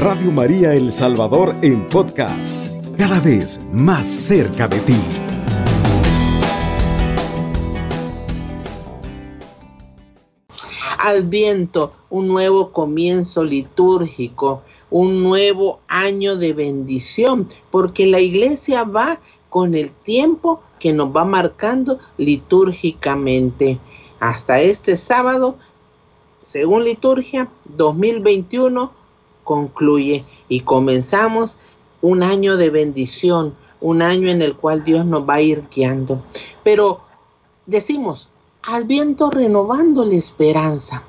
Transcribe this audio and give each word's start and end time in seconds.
Radio 0.00 0.32
María 0.32 0.72
El 0.72 0.92
Salvador 0.92 1.54
en 1.60 1.86
podcast, 1.90 2.66
cada 2.96 3.20
vez 3.20 3.60
más 3.70 4.08
cerca 4.08 4.66
de 4.66 4.80
ti. 4.80 4.96
Al 10.98 11.24
viento, 11.24 11.92
un 12.08 12.28
nuevo 12.28 12.72
comienzo 12.72 13.44
litúrgico, 13.44 14.62
un 14.90 15.22
nuevo 15.22 15.80
año 15.86 16.36
de 16.36 16.54
bendición, 16.54 17.48
porque 17.70 18.06
la 18.06 18.20
iglesia 18.20 18.84
va 18.84 19.20
con 19.50 19.74
el 19.74 19.90
tiempo 19.90 20.62
que 20.78 20.94
nos 20.94 21.14
va 21.14 21.26
marcando 21.26 21.98
litúrgicamente. 22.16 23.78
Hasta 24.18 24.62
este 24.62 24.96
sábado, 24.96 25.56
según 26.40 26.84
liturgia, 26.84 27.50
2021 27.66 28.98
concluye 29.50 30.24
y 30.48 30.60
comenzamos 30.60 31.56
un 32.02 32.22
año 32.22 32.56
de 32.56 32.70
bendición, 32.70 33.56
un 33.80 34.00
año 34.00 34.28
en 34.30 34.42
el 34.42 34.54
cual 34.54 34.84
Dios 34.84 35.04
nos 35.04 35.28
va 35.28 35.34
a 35.34 35.40
ir 35.40 35.64
guiando. 35.74 36.22
Pero 36.62 37.00
decimos, 37.66 38.30
al 38.62 38.84
viento 38.84 39.28
renovando 39.28 40.04
la 40.04 40.14
esperanza. 40.14 41.02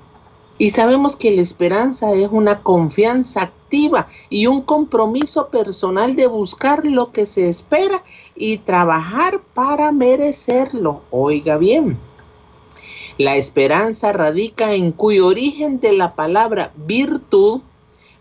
Y 0.57 0.71
sabemos 0.71 1.15
que 1.15 1.29
la 1.29 1.43
esperanza 1.43 2.13
es 2.13 2.29
una 2.31 2.63
confianza 2.63 3.43
activa 3.43 4.07
y 4.31 4.47
un 4.47 4.63
compromiso 4.63 5.49
personal 5.49 6.15
de 6.15 6.25
buscar 6.25 6.83
lo 6.83 7.11
que 7.11 7.27
se 7.27 7.47
espera 7.47 8.03
y 8.35 8.57
trabajar 8.57 9.41
para 9.53 9.91
merecerlo. 9.91 11.03
Oiga 11.11 11.57
bien, 11.57 11.99
la 13.19 13.35
esperanza 13.35 14.11
radica 14.13 14.73
en 14.73 14.93
cuyo 14.93 15.27
origen 15.27 15.79
de 15.79 15.91
la 15.91 16.15
palabra 16.15 16.71
virtud 16.75 17.61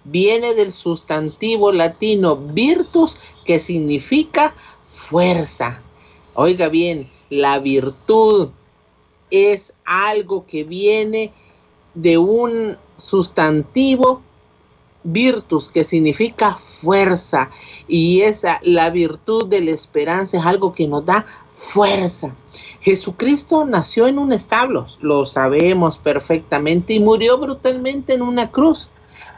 viene 0.04 0.54
del 0.54 0.72
sustantivo 0.72 1.72
latino 1.72 2.36
virtus 2.36 3.18
que 3.44 3.60
significa 3.60 4.54
fuerza. 4.88 5.80
Oiga 6.34 6.68
bien, 6.68 7.10
la 7.28 7.58
virtud 7.58 8.50
es 9.30 9.72
algo 9.84 10.46
que 10.46 10.64
viene 10.64 11.32
de 11.94 12.18
un 12.18 12.76
sustantivo 12.96 14.22
virtus 15.02 15.68
que 15.70 15.84
significa 15.84 16.56
fuerza 16.56 17.50
y 17.88 18.20
esa 18.20 18.60
la 18.62 18.90
virtud 18.90 19.46
de 19.46 19.60
la 19.60 19.70
esperanza 19.70 20.38
es 20.38 20.44
algo 20.44 20.74
que 20.74 20.86
nos 20.86 21.04
da 21.06 21.26
fuerza. 21.56 22.34
Jesucristo 22.80 23.64
nació 23.64 24.08
en 24.08 24.18
un 24.18 24.32
establo, 24.32 24.86
lo 25.00 25.26
sabemos 25.26 25.98
perfectamente, 25.98 26.94
y 26.94 27.00
murió 27.00 27.38
brutalmente 27.38 28.14
en 28.14 28.22
una 28.22 28.50
cruz. 28.50 28.88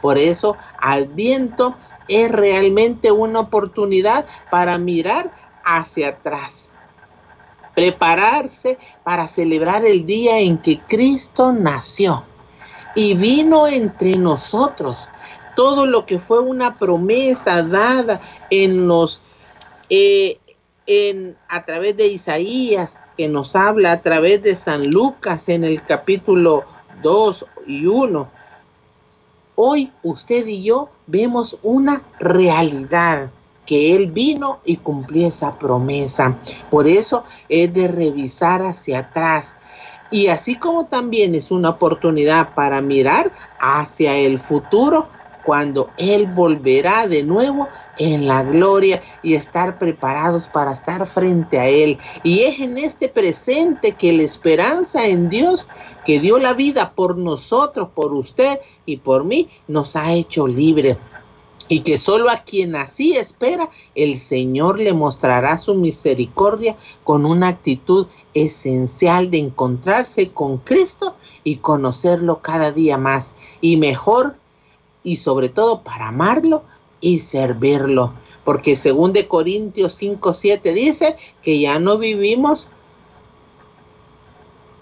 Por 0.03 0.19
eso, 0.19 0.55
al 0.77 1.07
viento 1.07 1.75
es 2.07 2.31
realmente 2.31 3.11
una 3.11 3.39
oportunidad 3.39 4.27
para 4.51 4.77
mirar 4.77 5.31
hacia 5.63 6.09
atrás 6.09 6.69
prepararse 7.75 8.77
para 9.03 9.27
celebrar 9.27 9.85
el 9.85 10.05
día 10.05 10.39
en 10.39 10.57
que 10.57 10.79
Cristo 10.81 11.51
nació 11.51 12.23
y 12.95 13.15
vino 13.15 13.67
entre 13.67 14.13
nosotros. 14.13 14.97
Todo 15.55 15.85
lo 15.85 16.05
que 16.05 16.19
fue 16.19 16.39
una 16.39 16.77
promesa 16.77 17.61
dada 17.63 18.21
en 18.49 18.87
los 18.87 19.21
eh, 19.89 20.39
en 20.85 21.37
a 21.47 21.63
través 21.65 21.95
de 21.97 22.07
Isaías, 22.07 22.97
que 23.17 23.27
nos 23.27 23.55
habla 23.55 23.93
a 23.93 24.01
través 24.01 24.41
de 24.43 24.55
San 24.55 24.89
Lucas 24.89 25.47
en 25.49 25.63
el 25.63 25.83
capítulo 25.83 26.65
2 27.01 27.45
y 27.67 27.85
1. 27.85 28.42
Hoy 29.55 29.91
usted 30.01 30.47
y 30.47 30.63
yo 30.63 30.89
vemos 31.05 31.57
una 31.61 32.01
realidad 32.19 33.29
que 33.65 33.95
Él 33.95 34.11
vino 34.11 34.59
y 34.65 34.77
cumplió 34.77 35.27
esa 35.27 35.57
promesa. 35.57 36.37
Por 36.69 36.87
eso 36.87 37.23
es 37.49 37.73
de 37.73 37.87
revisar 37.87 38.61
hacia 38.63 38.99
atrás. 38.99 39.55
Y 40.11 40.27
así 40.27 40.55
como 40.55 40.85
también 40.85 41.33
es 41.35 41.51
una 41.51 41.69
oportunidad 41.69 42.53
para 42.55 42.81
mirar 42.81 43.31
hacia 43.59 44.15
el 44.15 44.39
futuro, 44.39 45.07
cuando 45.45 45.89
Él 45.97 46.27
volverá 46.27 47.07
de 47.07 47.23
nuevo 47.23 47.67
en 47.97 48.27
la 48.27 48.43
gloria 48.43 49.01
y 49.21 49.35
estar 49.35 49.77
preparados 49.77 50.47
para 50.47 50.73
estar 50.73 51.05
frente 51.05 51.59
a 51.59 51.67
Él. 51.67 51.97
Y 52.23 52.41
es 52.41 52.59
en 52.59 52.77
este 52.77 53.09
presente 53.09 53.93
que 53.93 54.13
la 54.13 54.23
esperanza 54.23 55.05
en 55.05 55.29
Dios, 55.29 55.67
que 56.05 56.19
dio 56.19 56.37
la 56.37 56.53
vida 56.53 56.93
por 56.95 57.17
nosotros, 57.17 57.89
por 57.93 58.13
usted 58.13 58.59
y 58.85 58.97
por 58.97 59.23
mí, 59.23 59.49
nos 59.67 59.95
ha 59.95 60.13
hecho 60.13 60.47
libres 60.47 60.97
y 61.67 61.81
que 61.81 61.97
solo 61.97 62.29
a 62.29 62.43
quien 62.43 62.75
así 62.75 63.13
espera, 63.15 63.69
el 63.95 64.19
Señor 64.19 64.79
le 64.79 64.93
mostrará 64.93 65.57
su 65.57 65.75
misericordia 65.75 66.75
con 67.03 67.25
una 67.25 67.47
actitud 67.47 68.07
esencial 68.33 69.31
de 69.31 69.39
encontrarse 69.39 70.31
con 70.31 70.57
Cristo 70.57 71.15
y 71.43 71.57
conocerlo 71.57 72.41
cada 72.41 72.71
día 72.71 72.97
más 72.97 73.33
y 73.61 73.77
mejor 73.77 74.35
y 75.03 75.17
sobre 75.17 75.49
todo 75.49 75.83
para 75.83 76.07
amarlo 76.07 76.63
y 77.01 77.19
servirlo. 77.19 78.13
Porque 78.43 78.75
según 78.75 79.13
de 79.13 79.27
Corintios 79.27 80.01
5:7 80.01 80.73
dice 80.73 81.17
que 81.41 81.59
ya 81.59 81.79
no 81.79 81.97
vivimos 81.97 82.67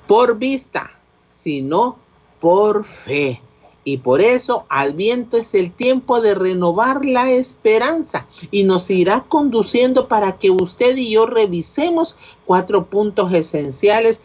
por 0.07 0.37
vista, 0.37 0.91
sino 1.29 1.97
por 2.39 2.85
fe. 2.85 3.41
Y 3.83 3.97
por 3.97 4.21
eso 4.21 4.65
al 4.69 4.93
viento 4.93 5.37
es 5.37 5.55
el 5.55 5.71
tiempo 5.71 6.21
de 6.21 6.35
renovar 6.35 7.03
la 7.03 7.31
esperanza 7.31 8.27
y 8.51 8.63
nos 8.63 8.91
irá 8.91 9.25
conduciendo 9.27 10.07
para 10.07 10.37
que 10.37 10.51
usted 10.51 10.95
y 10.97 11.11
yo 11.11 11.25
revisemos 11.25 12.15
cuatro 12.45 12.85
puntos 12.85 13.33
esenciales 13.33 14.21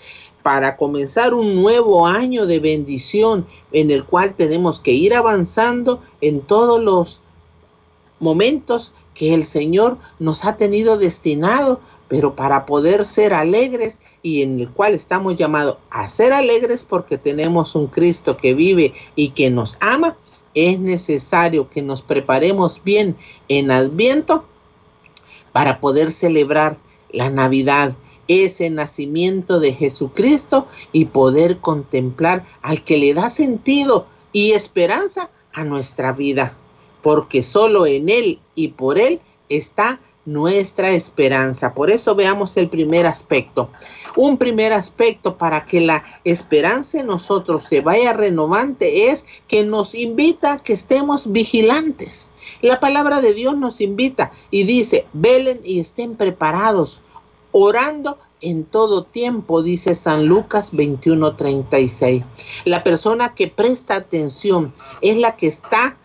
para 0.46 0.76
comenzar 0.76 1.34
un 1.34 1.56
nuevo 1.56 2.06
año 2.06 2.46
de 2.46 2.60
bendición 2.60 3.48
en 3.72 3.90
el 3.90 4.04
cual 4.04 4.36
tenemos 4.36 4.78
que 4.78 4.92
ir 4.92 5.12
avanzando 5.12 6.00
en 6.20 6.40
todos 6.40 6.80
los 6.80 7.20
momentos 8.20 8.92
que 9.12 9.34
el 9.34 9.44
Señor 9.44 9.98
nos 10.20 10.44
ha 10.44 10.56
tenido 10.56 10.98
destinado, 10.98 11.80
pero 12.06 12.36
para 12.36 12.64
poder 12.64 13.04
ser 13.04 13.34
alegres 13.34 13.98
y 14.22 14.42
en 14.42 14.60
el 14.60 14.70
cual 14.70 14.94
estamos 14.94 15.34
llamados 15.34 15.78
a 15.90 16.06
ser 16.06 16.32
alegres 16.32 16.84
porque 16.84 17.18
tenemos 17.18 17.74
un 17.74 17.88
Cristo 17.88 18.36
que 18.36 18.54
vive 18.54 18.94
y 19.16 19.30
que 19.30 19.50
nos 19.50 19.76
ama, 19.80 20.16
es 20.54 20.78
necesario 20.78 21.68
que 21.70 21.82
nos 21.82 22.02
preparemos 22.02 22.80
bien 22.84 23.16
en 23.48 23.72
Adviento 23.72 24.44
para 25.50 25.80
poder 25.80 26.12
celebrar 26.12 26.76
la 27.10 27.30
Navidad, 27.30 27.96
ese 28.28 28.70
nacimiento 28.70 29.60
de 29.60 29.74
Jesucristo 29.74 30.66
y 30.92 31.06
poder 31.06 31.58
contemplar 31.58 32.44
al 32.62 32.84
que 32.84 32.98
le 32.98 33.14
da 33.14 33.30
sentido 33.30 34.06
y 34.32 34.52
esperanza 34.52 35.30
a 35.52 35.64
nuestra 35.64 36.12
vida 36.12 36.56
porque 37.06 37.44
solo 37.44 37.86
en 37.86 38.08
Él 38.08 38.40
y 38.56 38.66
por 38.66 38.98
Él 38.98 39.20
está 39.48 40.00
nuestra 40.24 40.90
esperanza. 40.90 41.72
Por 41.72 41.88
eso 41.92 42.16
veamos 42.16 42.56
el 42.56 42.68
primer 42.68 43.06
aspecto. 43.06 43.70
Un 44.16 44.38
primer 44.38 44.72
aspecto 44.72 45.38
para 45.38 45.66
que 45.66 45.80
la 45.80 46.02
esperanza 46.24 46.98
en 46.98 47.06
nosotros 47.06 47.66
se 47.66 47.80
vaya 47.80 48.12
renovante 48.12 49.12
es 49.12 49.24
que 49.46 49.62
nos 49.62 49.94
invita 49.94 50.54
a 50.54 50.58
que 50.64 50.72
estemos 50.72 51.30
vigilantes. 51.30 52.28
La 52.60 52.80
palabra 52.80 53.20
de 53.20 53.34
Dios 53.34 53.56
nos 53.56 53.80
invita 53.80 54.32
y 54.50 54.64
dice, 54.64 55.06
velen 55.12 55.60
y 55.62 55.78
estén 55.78 56.16
preparados, 56.16 57.00
orando 57.58 58.18
en 58.42 58.64
todo 58.64 59.04
tiempo, 59.04 59.62
dice 59.62 59.94
San 59.94 60.26
Lucas 60.26 60.74
21:36. 60.74 62.22
La 62.66 62.82
persona 62.82 63.34
que 63.34 63.48
presta 63.48 63.94
atención 63.94 64.74
es 65.00 65.16
la 65.16 65.36
que 65.36 65.46
está 65.46 65.96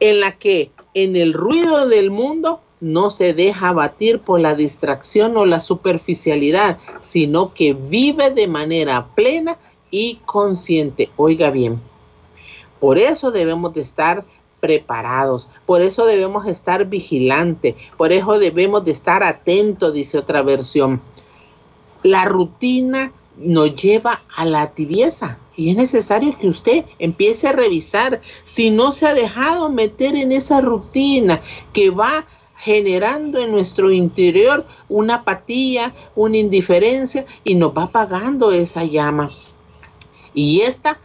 en 0.00 0.18
la 0.18 0.32
que 0.32 0.72
en 0.94 1.14
el 1.14 1.32
ruido 1.32 1.86
del 1.86 2.10
mundo 2.10 2.60
no 2.80 3.10
se 3.10 3.34
deja 3.34 3.68
abatir 3.68 4.18
por 4.18 4.40
la 4.40 4.56
distracción 4.56 5.36
o 5.36 5.46
la 5.46 5.60
superficialidad, 5.60 6.78
sino 7.02 7.54
que 7.54 7.72
vive 7.72 8.30
de 8.30 8.48
manera 8.48 9.06
plena 9.14 9.58
y 9.92 10.16
consciente. 10.26 11.10
Oiga 11.16 11.50
bien, 11.50 11.80
por 12.80 12.98
eso 12.98 13.30
debemos 13.30 13.74
de 13.74 13.82
estar 13.82 14.24
preparados, 14.64 15.46
por 15.66 15.82
eso 15.82 16.06
debemos 16.06 16.46
estar 16.46 16.86
vigilantes, 16.86 17.74
por 17.98 18.12
eso 18.12 18.38
debemos 18.38 18.82
de 18.82 18.92
estar 18.92 19.22
atentos, 19.22 19.92
dice 19.92 20.16
otra 20.16 20.40
versión. 20.40 21.02
La 22.02 22.24
rutina 22.24 23.12
nos 23.36 23.74
lleva 23.74 24.22
a 24.34 24.46
la 24.46 24.70
tibieza. 24.70 25.38
Y 25.54 25.68
es 25.68 25.76
necesario 25.76 26.38
que 26.38 26.48
usted 26.48 26.86
empiece 26.98 27.46
a 27.46 27.52
revisar 27.52 28.22
si 28.44 28.70
no 28.70 28.90
se 28.92 29.06
ha 29.06 29.12
dejado 29.12 29.68
meter 29.68 30.16
en 30.16 30.32
esa 30.32 30.62
rutina 30.62 31.42
que 31.74 31.90
va 31.90 32.24
generando 32.56 33.38
en 33.38 33.50
nuestro 33.50 33.90
interior 33.90 34.64
una 34.88 35.16
apatía, 35.16 35.94
una 36.16 36.38
indiferencia 36.38 37.26
y 37.44 37.54
nos 37.54 37.76
va 37.76 37.82
apagando 37.82 38.50
esa 38.50 38.82
llama. 38.84 39.30
Y 40.32 40.62
esta 40.62 40.98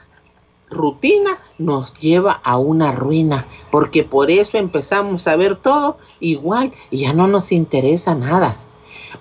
rutina 0.70 1.40
nos 1.58 1.94
lleva 2.00 2.34
a 2.44 2.58
una 2.58 2.92
ruina, 2.92 3.48
porque 3.72 4.04
por 4.04 4.32
eso 4.32 4.58
empezamos 4.58 5.28
a 5.28 5.36
ver 5.36 5.56
todo 5.56 5.98
igual 6.20 6.74
y 6.92 7.00
ya 7.00 7.14
no 7.14 7.28
nos 7.28 7.52
interesa 7.52 8.16
nada. 8.16 8.58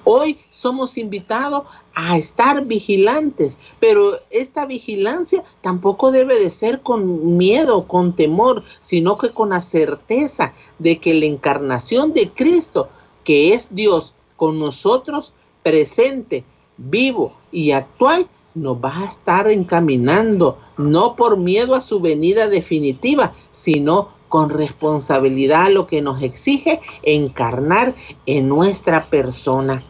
Hoy 0.04 0.38
somos 0.50 0.98
invitados 0.98 1.64
a 1.94 2.16
estar 2.16 2.64
vigilantes, 2.64 3.58
pero 3.80 4.20
esta 4.30 4.66
vigilancia 4.66 5.44
tampoco 5.60 6.10
debe 6.10 6.38
de 6.38 6.50
ser 6.50 6.80
con 6.82 7.36
miedo, 7.36 7.86
con 7.86 8.14
temor, 8.14 8.64
sino 8.80 9.18
que 9.18 9.30
con 9.30 9.50
la 9.50 9.60
certeza 9.60 10.52
de 10.78 10.98
que 10.98 11.14
la 11.14 11.26
encarnación 11.26 12.12
de 12.12 12.30
Cristo, 12.30 12.88
que 13.24 13.54
es 13.54 13.68
Dios 13.74 14.14
con 14.36 14.58
nosotros, 14.58 15.32
presente, 15.62 16.44
vivo 16.76 17.34
y 17.50 17.72
actual, 17.72 18.28
nos 18.54 18.76
va 18.76 19.02
a 19.02 19.06
estar 19.06 19.48
encaminando, 19.48 20.58
no 20.76 21.16
por 21.16 21.36
miedo 21.36 21.74
a 21.74 21.80
su 21.80 22.00
venida 22.00 22.48
definitiva, 22.48 23.34
sino 23.52 24.10
con 24.28 24.50
responsabilidad 24.50 25.66
a 25.66 25.70
lo 25.70 25.86
que 25.86 26.02
nos 26.02 26.22
exige 26.22 26.80
encarnar 27.02 27.94
en 28.26 28.48
nuestra 28.48 29.08
persona. 29.08 29.84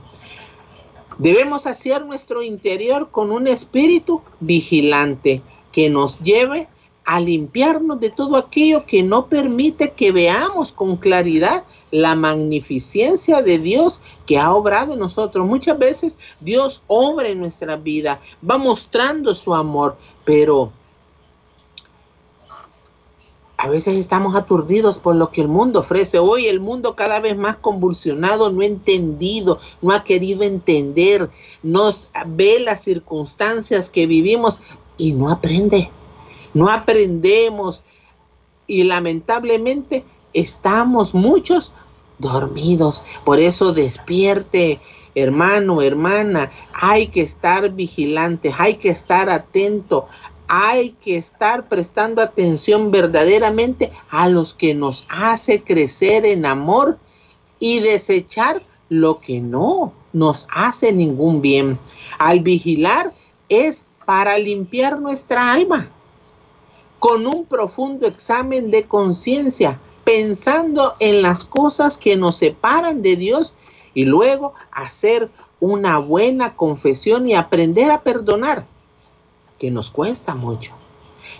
Debemos 1.18 1.66
hacer 1.66 2.04
nuestro 2.06 2.42
interior 2.42 3.10
con 3.10 3.32
un 3.32 3.48
espíritu 3.48 4.22
vigilante 4.38 5.42
que 5.72 5.90
nos 5.90 6.20
lleve 6.20 6.68
a 7.08 7.20
limpiarnos 7.20 8.00
de 8.00 8.10
todo 8.10 8.36
aquello 8.36 8.84
que 8.84 9.02
no 9.02 9.28
permite 9.28 9.92
que 9.92 10.12
veamos 10.12 10.72
con 10.72 10.98
claridad 10.98 11.64
la 11.90 12.14
magnificencia 12.14 13.40
de 13.40 13.58
Dios 13.58 14.02
que 14.26 14.38
ha 14.38 14.54
obrado 14.54 14.92
en 14.92 14.98
nosotros. 14.98 15.46
Muchas 15.46 15.78
veces 15.78 16.18
Dios 16.38 16.82
obra 16.86 17.28
en 17.28 17.38
nuestra 17.38 17.76
vida, 17.76 18.20
va 18.48 18.58
mostrando 18.58 19.32
su 19.32 19.54
amor, 19.54 19.96
pero 20.26 20.70
a 23.56 23.70
veces 23.70 23.96
estamos 23.96 24.36
aturdidos 24.36 24.98
por 24.98 25.16
lo 25.16 25.30
que 25.30 25.40
el 25.40 25.48
mundo 25.48 25.80
ofrece. 25.80 26.18
Hoy 26.18 26.46
el 26.46 26.60
mundo 26.60 26.94
cada 26.94 27.20
vez 27.20 27.38
más 27.38 27.56
convulsionado, 27.56 28.50
no 28.50 28.60
entendido, 28.60 29.60
no 29.80 29.92
ha 29.92 30.04
querido 30.04 30.42
entender, 30.42 31.30
nos 31.62 32.10
ve 32.26 32.60
las 32.60 32.82
circunstancias 32.82 33.88
que 33.88 34.06
vivimos 34.06 34.60
y 34.98 35.12
no 35.12 35.30
aprende 35.30 35.90
no 36.54 36.68
aprendemos 36.68 37.84
y 38.66 38.84
lamentablemente 38.84 40.04
estamos 40.32 41.14
muchos 41.14 41.72
dormidos. 42.18 43.04
Por 43.24 43.40
eso 43.40 43.72
despierte, 43.72 44.80
hermano, 45.14 45.82
hermana, 45.82 46.50
hay 46.72 47.08
que 47.08 47.22
estar 47.22 47.70
vigilante, 47.70 48.54
hay 48.56 48.76
que 48.76 48.90
estar 48.90 49.30
atento, 49.30 50.06
hay 50.46 50.90
que 51.02 51.16
estar 51.16 51.68
prestando 51.68 52.22
atención 52.22 52.90
verdaderamente 52.90 53.92
a 54.10 54.28
los 54.28 54.54
que 54.54 54.74
nos 54.74 55.06
hace 55.08 55.62
crecer 55.62 56.24
en 56.24 56.46
amor 56.46 56.98
y 57.58 57.80
desechar 57.80 58.62
lo 58.88 59.20
que 59.20 59.40
no 59.40 59.92
nos 60.12 60.46
hace 60.50 60.92
ningún 60.92 61.42
bien. 61.42 61.78
Al 62.18 62.40
vigilar 62.40 63.12
es 63.48 63.84
para 64.06 64.38
limpiar 64.38 65.00
nuestra 65.00 65.52
alma 65.52 65.90
con 66.98 67.26
un 67.26 67.44
profundo 67.44 68.06
examen 68.06 68.70
de 68.70 68.84
conciencia, 68.84 69.78
pensando 70.04 70.94
en 71.00 71.22
las 71.22 71.44
cosas 71.44 71.98
que 71.98 72.16
nos 72.16 72.36
separan 72.36 73.02
de 73.02 73.16
Dios 73.16 73.54
y 73.94 74.04
luego 74.04 74.54
hacer 74.70 75.30
una 75.60 75.98
buena 75.98 76.56
confesión 76.56 77.28
y 77.28 77.34
aprender 77.34 77.90
a 77.90 78.02
perdonar, 78.02 78.66
que 79.58 79.70
nos 79.70 79.90
cuesta 79.90 80.34
mucho. 80.34 80.72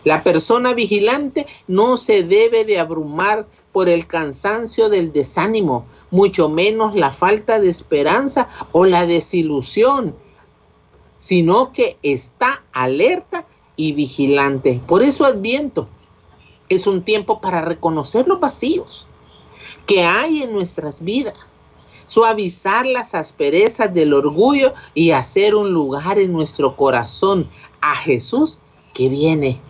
La 0.04 0.22
persona 0.22 0.74
vigilante 0.74 1.46
no 1.66 1.96
se 1.96 2.22
debe 2.22 2.64
de 2.64 2.78
abrumar 2.78 3.46
por 3.72 3.88
el 3.88 4.06
cansancio 4.06 4.88
del 4.88 5.12
desánimo, 5.12 5.86
mucho 6.10 6.48
menos 6.48 6.94
la 6.94 7.12
falta 7.12 7.60
de 7.60 7.68
esperanza 7.68 8.48
o 8.72 8.84
la 8.86 9.06
desilusión, 9.06 10.14
sino 11.18 11.72
que 11.72 11.96
está 12.02 12.62
alerta 12.72 13.46
y 13.78 13.92
vigilante. 13.92 14.82
Por 14.86 15.02
eso 15.02 15.24
Adviento 15.24 15.88
es 16.68 16.86
un 16.86 17.02
tiempo 17.02 17.40
para 17.40 17.62
reconocer 17.62 18.28
los 18.28 18.40
vacíos 18.40 19.06
que 19.86 20.04
hay 20.04 20.42
en 20.42 20.52
nuestras 20.52 21.02
vidas, 21.02 21.36
suavizar 22.06 22.84
las 22.84 23.14
asperezas 23.14 23.94
del 23.94 24.12
orgullo 24.12 24.74
y 24.92 25.12
hacer 25.12 25.54
un 25.54 25.72
lugar 25.72 26.18
en 26.18 26.32
nuestro 26.32 26.76
corazón 26.76 27.48
a 27.80 27.96
Jesús 27.96 28.60
que 28.92 29.08
viene. 29.08 29.62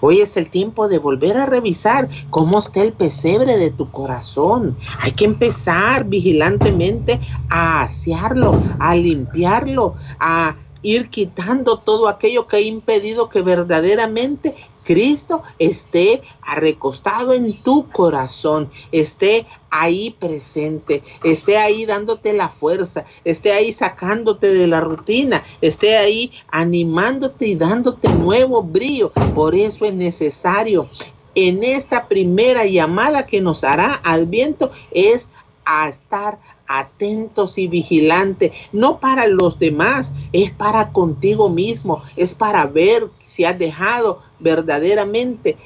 Hoy 0.00 0.20
es 0.20 0.36
el 0.36 0.48
tiempo 0.48 0.88
de 0.88 0.98
volver 0.98 1.36
a 1.36 1.46
revisar 1.46 2.08
cómo 2.30 2.58
está 2.58 2.82
el 2.82 2.92
pesebre 2.92 3.56
de 3.56 3.70
tu 3.70 3.90
corazón. 3.90 4.76
Hay 5.00 5.12
que 5.12 5.24
empezar 5.24 6.04
vigilantemente 6.04 7.20
a 7.50 7.82
asearlo, 7.82 8.60
a 8.78 8.94
limpiarlo, 8.94 9.94
a 10.20 10.56
ir 10.84 11.08
quitando 11.10 11.78
todo 11.78 12.06
aquello 12.06 12.46
que 12.46 12.58
ha 12.58 12.60
impedido 12.60 13.28
que 13.28 13.42
verdaderamente 13.42 14.54
Cristo 14.84 15.42
esté 15.58 16.22
recostado 16.56 17.32
en 17.32 17.62
tu 17.62 17.90
corazón, 17.90 18.70
esté 18.92 19.46
ahí 19.70 20.10
presente, 20.10 21.02
esté 21.24 21.56
ahí 21.56 21.86
dándote 21.86 22.34
la 22.34 22.50
fuerza, 22.50 23.06
esté 23.24 23.52
ahí 23.52 23.72
sacándote 23.72 24.52
de 24.52 24.66
la 24.66 24.82
rutina, 24.82 25.42
esté 25.62 25.96
ahí 25.96 26.32
animándote 26.50 27.46
y 27.48 27.56
dándote 27.56 28.10
nuevo 28.10 28.62
brillo. 28.62 29.10
Por 29.34 29.54
eso 29.54 29.86
es 29.86 29.94
necesario 29.94 30.88
en 31.34 31.64
esta 31.64 32.06
primera 32.06 32.64
llamada 32.66 33.26
que 33.26 33.40
nos 33.40 33.64
hará 33.64 33.94
al 33.94 34.26
viento 34.26 34.70
es 34.90 35.28
a 35.64 35.88
estar 35.88 36.38
atentos 36.66 37.58
y 37.58 37.68
vigilantes, 37.68 38.52
no 38.72 38.98
para 38.98 39.26
los 39.26 39.58
demás, 39.58 40.12
es 40.32 40.50
para 40.50 40.92
contigo 40.92 41.48
mismo, 41.48 42.02
es 42.16 42.34
para 42.34 42.64
ver 42.66 43.08
si 43.26 43.44
has 43.44 43.58
dejado 43.58 44.20
verdaderamente 44.38 45.56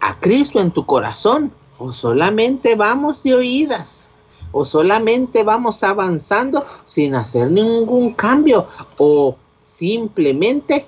a 0.00 0.18
Cristo 0.20 0.60
en 0.60 0.70
tu 0.70 0.84
corazón 0.86 1.52
o 1.78 1.92
solamente 1.92 2.74
vamos 2.74 3.22
de 3.22 3.34
oídas 3.34 4.10
o 4.52 4.64
solamente 4.64 5.42
vamos 5.42 5.82
avanzando 5.82 6.64
sin 6.84 7.14
hacer 7.14 7.50
ningún 7.50 8.14
cambio 8.14 8.66
o 8.96 9.36
simplemente 9.78 10.86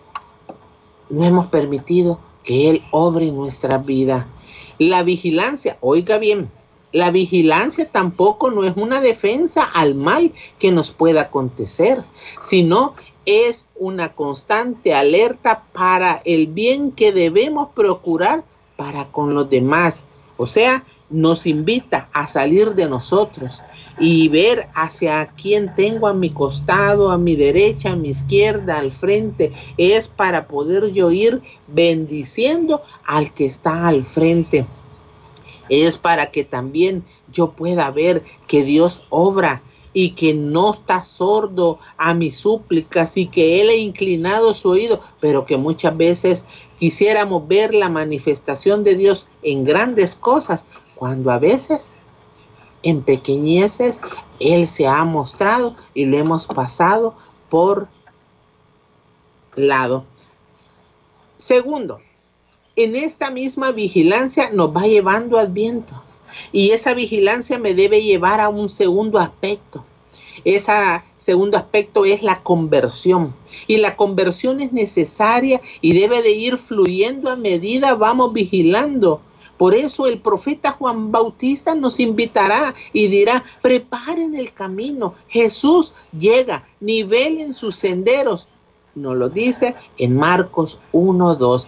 no 1.11 1.25
hemos 1.25 1.47
permitido 1.49 2.19
que 2.45 2.71
Él 2.71 2.83
obre 2.91 3.31
nuestra 3.31 3.79
vida. 3.79 4.27
La 4.79 5.03
vigilancia, 5.03 5.77
oiga 5.81 6.19
bien, 6.19 6.51
la 6.93 7.11
vigilancia 7.11 7.91
tampoco 7.91 8.51
no 8.51 8.65
es 8.65 8.77
una 8.77 9.01
defensa 9.01 9.65
al 9.65 9.95
mal 9.95 10.33
que 10.59 10.73
nos 10.73 10.91
pueda 10.91 11.23
acontecer, 11.23 12.03
sino 12.41 12.95
es 13.27 13.67
una 13.75 14.15
constante 14.15 14.95
alerta 14.95 15.65
para 15.73 16.23
el 16.25 16.47
bien 16.47 16.93
que 16.93 17.13
debemos 17.13 17.69
procurar 17.75 18.45
para 18.77 19.07
con 19.09 19.35
los 19.35 19.51
demás. 19.51 20.05
O 20.39 20.47
sea, 20.47 20.85
nos 21.11 21.47
invita 21.47 22.09
a 22.13 22.27
salir 22.27 22.75
de 22.75 22.89
nosotros 22.89 23.63
y 23.99 24.29
ver 24.29 24.69
hacia 24.75 25.27
quién 25.37 25.75
tengo 25.75 26.07
a 26.07 26.15
mi 26.15 26.31
costado, 26.31 27.11
a 27.11 27.19
mi 27.19 27.35
derecha, 27.37 27.93
a 27.93 27.97
mi 27.97 28.11
izquierda, 28.11 28.79
al 28.79 28.93
frente. 28.93 29.53
Es 29.77 30.09
para 30.09 30.47
poder 30.47 30.93
yo 30.93 31.11
ir 31.11 31.43
bendiciendo 31.67 32.83
al 33.05 33.35
que 33.35 33.47
está 33.47 33.89
al 33.89 34.05
frente 34.05 34.67
es 35.69 35.97
para 35.99 36.31
que 36.31 36.45
también 36.45 37.05
yo 37.31 37.53
pueda 37.53 37.91
ver 37.91 38.25
que 38.47 38.63
Dios 38.63 39.03
obra 39.11 39.63
y 39.93 40.11
que 40.11 40.35
no 40.35 40.73
está 40.73 41.03
sordo 41.03 41.79
a 41.97 42.15
mis 42.15 42.37
súplicas 42.37 43.17
y 43.17 43.27
que 43.27 43.61
Él 43.61 43.71
ha 43.71 43.75
inclinado 43.75 44.55
su 44.55 44.71
oído, 44.71 45.01
pero 45.21 45.47
que 45.47 45.57
muchas 45.57 45.97
veces 45.97 46.45
quisiéramos 46.79 47.49
ver 47.49 47.75
la 47.75 47.89
manifestación 47.89 48.85
de 48.85 48.95
Dios 48.95 49.29
en 49.43 49.65
grandes 49.65 50.15
cosas, 50.15 50.65
cuando 50.95 51.31
a 51.31 51.39
veces 51.39 51.93
en 52.83 53.03
pequeñeces 53.03 54.01
Él 54.39 54.69
se 54.69 54.87
ha 54.87 55.05
mostrado 55.05 55.75
y 55.95 56.05
lo 56.05 56.17
hemos 56.17 56.47
pasado 56.47 57.17
por 57.49 57.89
lado. 59.57 60.05
Segundo, 61.39 62.01
en 62.79 62.95
esta 62.95 63.33
misma 63.33 63.73
vigilancia 63.73 64.51
nos 64.51 64.75
va 64.75 64.87
llevando 64.87 65.37
al 65.37 65.49
viento. 65.49 66.01
Y 66.53 66.71
esa 66.71 66.95
vigilancia 66.95 67.59
me 67.59 67.75
debe 67.75 68.05
llevar 68.05 68.41
a 68.41 68.49
un 68.49 68.69
segundo 68.69 69.19
aspecto. 69.19 69.85
Ese 70.45 70.73
segundo 71.17 71.57
aspecto 71.57 72.05
es 72.05 72.23
la 72.23 72.41
conversión. 72.45 73.35
Y 73.67 73.79
la 73.79 73.97
conversión 73.97 74.61
es 74.61 74.73
necesaria 74.73 75.61
y 75.81 75.99
debe 75.99 76.23
de 76.23 76.31
ir 76.31 76.57
fluyendo 76.57 77.29
a 77.31 77.35
medida 77.35 77.95
vamos 77.95 78.33
vigilando. 78.33 79.23
Por 79.57 79.75
eso 79.75 80.07
el 80.07 80.21
profeta 80.21 80.71
Juan 80.71 81.11
Bautista 81.11 81.75
nos 81.75 81.99
invitará 81.99 82.77
y 82.93 83.09
dirá, 83.09 83.43
preparen 83.61 84.37
el 84.37 84.53
camino. 84.53 85.17
Jesús 85.27 85.93
llega, 86.17 86.65
nivelen 86.79 87.55
sus 87.55 87.75
senderos. 87.75 88.47
nos 88.95 89.17
lo 89.17 89.29
dice 89.29 89.75
en 89.97 90.17
Marcos 90.17 90.79
1.2. 90.93 91.67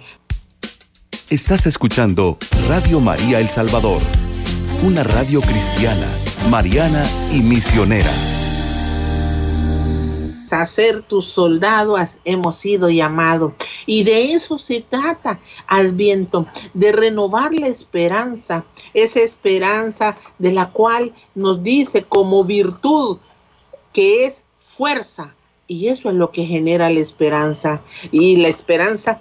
Estás 1.30 1.64
escuchando 1.66 2.38
Radio 2.68 2.98
María 2.98 3.38
El 3.38 3.48
Salvador, 3.48 4.02
una 4.82 5.04
radio 5.04 5.40
cristiana, 5.40 6.08
mariana 6.50 7.04
y 7.32 7.40
misionera 7.40 8.10
a 10.52 10.66
tus 11.06 11.26
soldados 11.26 12.18
hemos 12.24 12.56
sido 12.56 12.90
llamados. 12.90 13.52
Y 13.86 14.02
de 14.02 14.32
eso 14.32 14.58
se 14.58 14.80
trata, 14.80 15.38
Adviento, 15.68 16.46
de 16.74 16.90
renovar 16.90 17.54
la 17.54 17.68
esperanza, 17.68 18.64
esa 18.92 19.20
esperanza 19.20 20.16
de 20.40 20.50
la 20.50 20.70
cual 20.70 21.12
nos 21.36 21.62
dice 21.62 22.02
como 22.02 22.44
virtud 22.44 23.18
que 23.92 24.26
es 24.26 24.42
fuerza. 24.58 25.34
Y 25.68 25.86
eso 25.86 26.08
es 26.08 26.16
lo 26.16 26.32
que 26.32 26.44
genera 26.44 26.90
la 26.90 26.98
esperanza. 26.98 27.80
Y 28.10 28.36
la 28.36 28.48
esperanza 28.48 29.20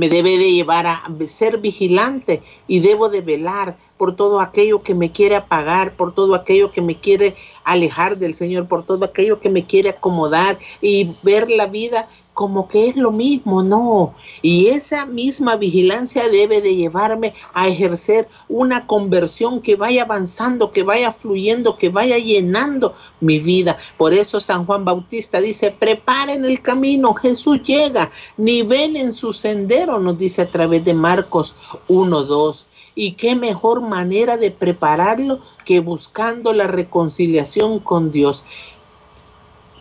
me 0.00 0.08
debe 0.08 0.38
de 0.38 0.50
llevar 0.50 0.86
a 0.86 1.02
ser 1.28 1.58
vigilante 1.58 2.42
y 2.66 2.80
debo 2.80 3.10
de 3.10 3.20
velar 3.20 3.76
por 3.98 4.16
todo 4.16 4.40
aquello 4.40 4.82
que 4.82 4.94
me 4.94 5.12
quiere 5.12 5.36
apagar, 5.36 5.94
por 5.94 6.14
todo 6.14 6.34
aquello 6.34 6.72
que 6.72 6.80
me 6.80 6.98
quiere 6.98 7.36
alejar 7.64 8.16
del 8.16 8.32
Señor, 8.32 8.66
por 8.66 8.86
todo 8.86 9.04
aquello 9.04 9.40
que 9.40 9.50
me 9.50 9.66
quiere 9.66 9.90
acomodar 9.90 10.58
y 10.80 11.16
ver 11.22 11.50
la 11.50 11.66
vida 11.66 12.08
como 12.40 12.68
que 12.68 12.88
es 12.88 12.96
lo 12.96 13.10
mismo, 13.12 13.62
no. 13.62 14.14
Y 14.40 14.68
esa 14.68 15.04
misma 15.04 15.56
vigilancia 15.56 16.26
debe 16.30 16.62
de 16.62 16.74
llevarme 16.74 17.34
a 17.52 17.68
ejercer 17.68 18.28
una 18.48 18.86
conversión 18.86 19.60
que 19.60 19.76
vaya 19.76 20.04
avanzando, 20.04 20.72
que 20.72 20.82
vaya 20.82 21.12
fluyendo, 21.12 21.76
que 21.76 21.90
vaya 21.90 22.16
llenando 22.16 22.94
mi 23.20 23.40
vida. 23.40 23.76
Por 23.98 24.14
eso 24.14 24.40
San 24.40 24.64
Juan 24.64 24.86
Bautista 24.86 25.38
dice, 25.38 25.70
preparen 25.70 26.46
el 26.46 26.62
camino, 26.62 27.12
Jesús 27.12 27.62
llega, 27.62 28.10
nivelen 28.38 29.12
su 29.12 29.34
sendero, 29.34 29.98
nos 29.98 30.16
dice 30.16 30.40
a 30.40 30.50
través 30.50 30.82
de 30.82 30.94
Marcos 30.94 31.54
1, 31.88 32.22
2. 32.22 32.66
Y 32.94 33.12
qué 33.16 33.36
mejor 33.36 33.82
manera 33.82 34.38
de 34.38 34.50
prepararlo 34.50 35.40
que 35.66 35.80
buscando 35.80 36.54
la 36.54 36.68
reconciliación 36.68 37.80
con 37.80 38.10
Dios. 38.10 38.46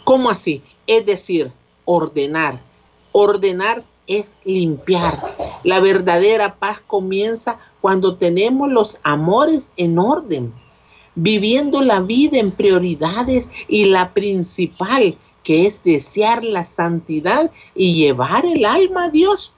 ¿Cómo 0.03 0.29
así? 0.29 0.61
Es 0.87 1.05
decir, 1.05 1.53
ordenar. 1.89 2.61
Ordenar 3.11 3.83
es 4.05 4.31
limpiar. 4.43 5.35
La 5.63 5.79
verdadera 5.79 6.55
paz 6.55 6.81
comienza 6.85 7.57
cuando 7.81 8.15
tenemos 8.17 8.71
los 8.71 8.99
amores 9.01 9.67
en 9.75 9.97
orden, 9.97 10.53
viviendo 11.15 11.81
la 11.81 11.99
vida 11.99 12.37
en 12.37 12.51
prioridades 12.51 13.49
y 13.67 13.85
la 13.85 14.13
principal, 14.13 15.17
que 15.43 15.65
es 15.65 15.83
desear 15.83 16.43
la 16.43 16.63
santidad 16.63 17.49
y 17.73 17.95
llevar 17.95 18.45
el 18.45 18.65
alma 18.65 19.05
a 19.05 19.09
Dios. 19.09 19.51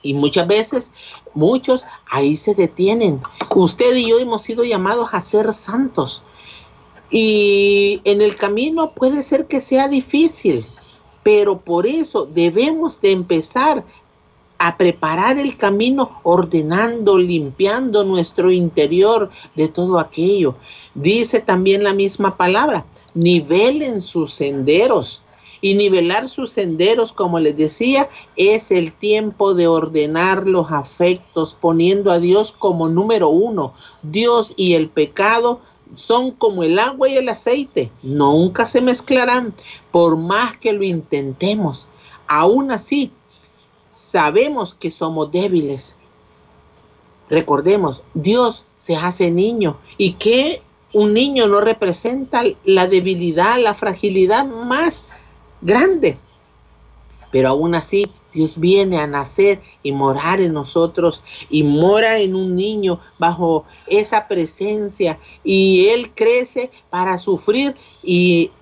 Y 0.00 0.14
muchas 0.14 0.46
veces, 0.46 0.92
muchos 1.34 1.84
ahí 2.08 2.36
se 2.36 2.54
detienen. 2.54 3.20
Usted 3.56 3.96
y 3.96 4.08
yo 4.08 4.20
hemos 4.20 4.42
sido 4.42 4.62
llamados 4.62 5.08
a 5.12 5.20
ser 5.20 5.52
santos. 5.52 6.22
Y 7.10 8.00
en 8.04 8.22
el 8.22 8.36
camino 8.36 8.92
puede 8.92 9.24
ser 9.24 9.46
que 9.46 9.60
sea 9.60 9.88
difícil, 9.88 10.66
pero 11.28 11.58
por 11.60 11.86
eso 11.86 12.24
debemos 12.24 13.02
de 13.02 13.10
empezar 13.10 13.84
a 14.56 14.78
preparar 14.78 15.38
el 15.38 15.58
camino 15.58 16.20
ordenando, 16.22 17.18
limpiando 17.18 18.02
nuestro 18.02 18.50
interior 18.50 19.28
de 19.54 19.68
todo 19.68 19.98
aquello. 19.98 20.54
Dice 20.94 21.40
también 21.40 21.84
la 21.84 21.92
misma 21.92 22.38
palabra, 22.38 22.86
nivelen 23.12 24.00
sus 24.00 24.32
senderos 24.32 25.22
y 25.60 25.74
nivelar 25.74 26.30
sus 26.30 26.52
senderos, 26.52 27.12
como 27.12 27.38
les 27.38 27.58
decía, 27.58 28.08
es 28.34 28.70
el 28.70 28.94
tiempo 28.94 29.52
de 29.52 29.66
ordenar 29.66 30.48
los 30.48 30.72
afectos, 30.72 31.54
poniendo 31.60 32.10
a 32.10 32.20
Dios 32.20 32.52
como 32.58 32.88
número 32.88 33.28
uno. 33.28 33.74
Dios 34.02 34.54
y 34.56 34.72
el 34.72 34.88
pecado 34.88 35.60
son 35.94 36.32
como 36.32 36.62
el 36.62 36.78
agua 36.78 37.08
y 37.08 37.16
el 37.16 37.28
aceite, 37.28 37.90
nunca 38.02 38.66
se 38.66 38.80
mezclarán, 38.80 39.54
por 39.90 40.16
más 40.16 40.56
que 40.58 40.72
lo 40.72 40.84
intentemos. 40.84 41.88
Aún 42.26 42.70
así, 42.70 43.12
sabemos 43.92 44.74
que 44.74 44.90
somos 44.90 45.30
débiles. 45.32 45.96
Recordemos, 47.28 48.02
Dios 48.14 48.64
se 48.78 48.96
hace 48.96 49.30
niño 49.30 49.78
y 49.96 50.14
que 50.14 50.62
un 50.92 51.12
niño 51.12 51.48
no 51.48 51.60
representa 51.60 52.42
la 52.64 52.86
debilidad, 52.86 53.58
la 53.60 53.74
fragilidad 53.74 54.46
más 54.46 55.04
grande. 55.60 56.18
Pero 57.30 57.50
aún 57.50 57.74
así, 57.74 58.06
Dios 58.38 58.56
viene 58.60 59.00
a 59.00 59.06
nacer 59.08 59.60
y 59.82 59.90
morar 59.90 60.40
en 60.40 60.52
nosotros 60.52 61.24
y 61.50 61.64
mora 61.64 62.18
en 62.18 62.36
un 62.36 62.54
niño 62.54 63.00
bajo 63.18 63.64
esa 63.88 64.28
presencia. 64.28 65.18
Y 65.42 65.88
Él 65.88 66.12
crece 66.14 66.70
para 66.88 67.18
sufrir 67.18 67.74
y 68.00 68.52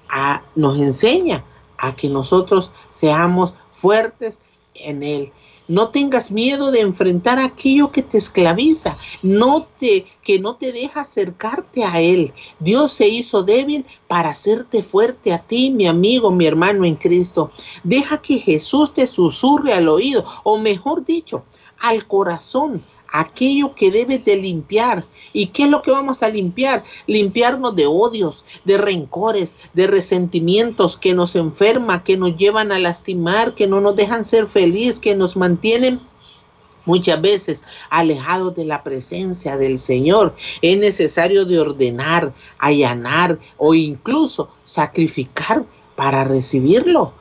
nos 0.55 0.79
enseña 0.79 1.45
a 1.77 1.95
que 1.95 2.09
nosotros 2.09 2.73
seamos 2.91 3.53
fuertes 3.71 4.39
en 4.81 5.03
Él. 5.03 5.33
No 5.69 5.89
tengas 5.89 6.31
miedo 6.31 6.71
de 6.71 6.81
enfrentar 6.81 7.41
aquello 7.41 7.91
que 7.91 8.03
te 8.03 8.19
esclaviza, 8.19 8.99
no 9.23 9.67
te 9.81 10.07
que 10.23 10.39
no 10.39 10.55
te 10.55 10.71
deja 10.71 11.01
acercarte 11.01 11.83
a 11.83 12.01
él. 12.01 12.33
Dios 12.61 12.93
se 12.93 13.09
hizo 13.09 13.43
débil 13.43 13.85
para 14.07 14.31
hacerte 14.31 14.85
fuerte 14.85 15.33
a 15.33 15.39
ti, 15.39 15.71
mi 15.71 15.89
amigo, 15.89 16.31
mi 16.31 16.47
hermano 16.47 16.85
en 16.85 16.95
Cristo. 16.95 17.51
Deja 17.83 18.23
que 18.23 18.39
Jesús 18.39 18.95
te 18.95 19.09
susurre 19.09 19.73
al 19.73 19.89
oído, 19.89 20.25
o 20.45 20.57
mejor 20.57 21.05
dicho, 21.05 21.45
al 21.81 22.07
corazón 22.07 22.85
aquello 23.21 23.75
que 23.75 23.91
debes 23.91 24.25
de 24.25 24.37
limpiar. 24.37 25.05
¿Y 25.33 25.49
qué 25.49 25.65
es 25.65 25.71
lo 25.71 25.83
que 25.83 25.91
vamos 25.91 26.23
a 26.23 26.29
limpiar? 26.29 26.85
Limpiarnos 27.07 27.75
de 27.77 27.87
odios, 27.87 28.45
de 28.65 28.79
rencores, 28.79 29.55
de 29.75 29.87
resentimientos 29.87 30.97
que 30.97 31.15
nos 31.15 31.37
enferman, 31.37 32.03
que 32.03 32.17
nos 32.17 32.37
llevan 32.37 32.73
a 32.73 32.79
lastimar, 32.79 33.55
que 33.55 33.67
no 33.67 33.81
nos 33.81 33.97
dejan 33.97 34.25
ser 34.25 34.47
felices, 34.47 35.01
que 35.01 35.15
nos 35.15 35.37
mantienen 35.37 36.01
muchas 36.87 37.21
veces 37.21 37.63
alejados 37.91 38.55
de 38.57 38.65
la 38.65 38.83
presencia 38.83 39.57
del 39.57 39.79
Señor. 39.79 40.35
Es 40.63 40.79
necesario 40.79 41.45
de 41.45 41.59
ordenar, 41.59 42.33
allanar 42.59 43.39
o 43.59 43.75
incluso 43.75 44.49
sacrificar 44.65 45.65
para 45.97 46.25
recibirlo. 46.25 47.13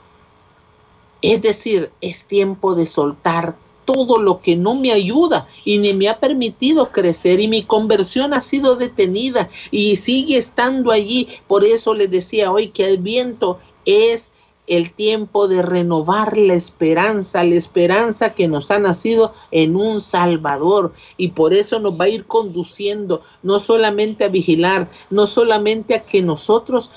Es 1.22 1.42
decir, 1.42 1.92
es 2.02 2.26
tiempo 2.26 2.76
de 2.76 2.86
soltar 2.86 3.56
todo 3.86 4.18
lo 4.18 4.42
que 4.42 4.56
no 4.56 4.76
me 4.76 4.92
ayuda 4.92 5.48
y 5.64 5.78
ni 5.78 5.94
me 5.94 6.10
ha 6.10 6.20
permitido 6.20 6.92
crecer 6.92 7.40
y 7.40 7.48
mi 7.48 7.64
conversión 7.64 8.34
ha 8.34 8.42
sido 8.42 8.76
detenida 8.76 9.50
y 9.72 9.96
sigue 9.96 10.38
estando 10.38 10.92
allí. 10.92 11.28
Por 11.48 11.64
eso 11.64 11.94
les 11.94 12.12
decía 12.12 12.52
hoy 12.52 12.70
que 12.70 12.86
el 12.86 12.98
viento 12.98 13.60
es 13.86 14.32
el 14.68 14.94
tiempo 14.94 15.48
de 15.48 15.62
renovar 15.62 16.38
la 16.38 16.56
esperanza, 16.56 17.44
la 17.44 17.56
esperanza 17.56 18.34
que 18.34 18.48
nos 18.48 18.72
ha 18.72 18.80
nacido 18.80 19.32
en 19.52 19.76
un 19.76 20.02
Salvador 20.02 20.94
y 21.18 21.30
por 21.30 21.54
eso 21.54 21.80
nos 21.80 21.94
va 21.94 22.06
a 22.06 22.10
ir 22.10 22.26
conduciendo 22.26 23.22
no 23.44 23.60
solamente 23.60 24.24
a 24.24 24.30
vigilar, 24.30 24.90
no 25.10 25.28
solamente 25.28 25.94
a 25.94 26.04
que 26.04 26.22
nosotros 26.22 26.90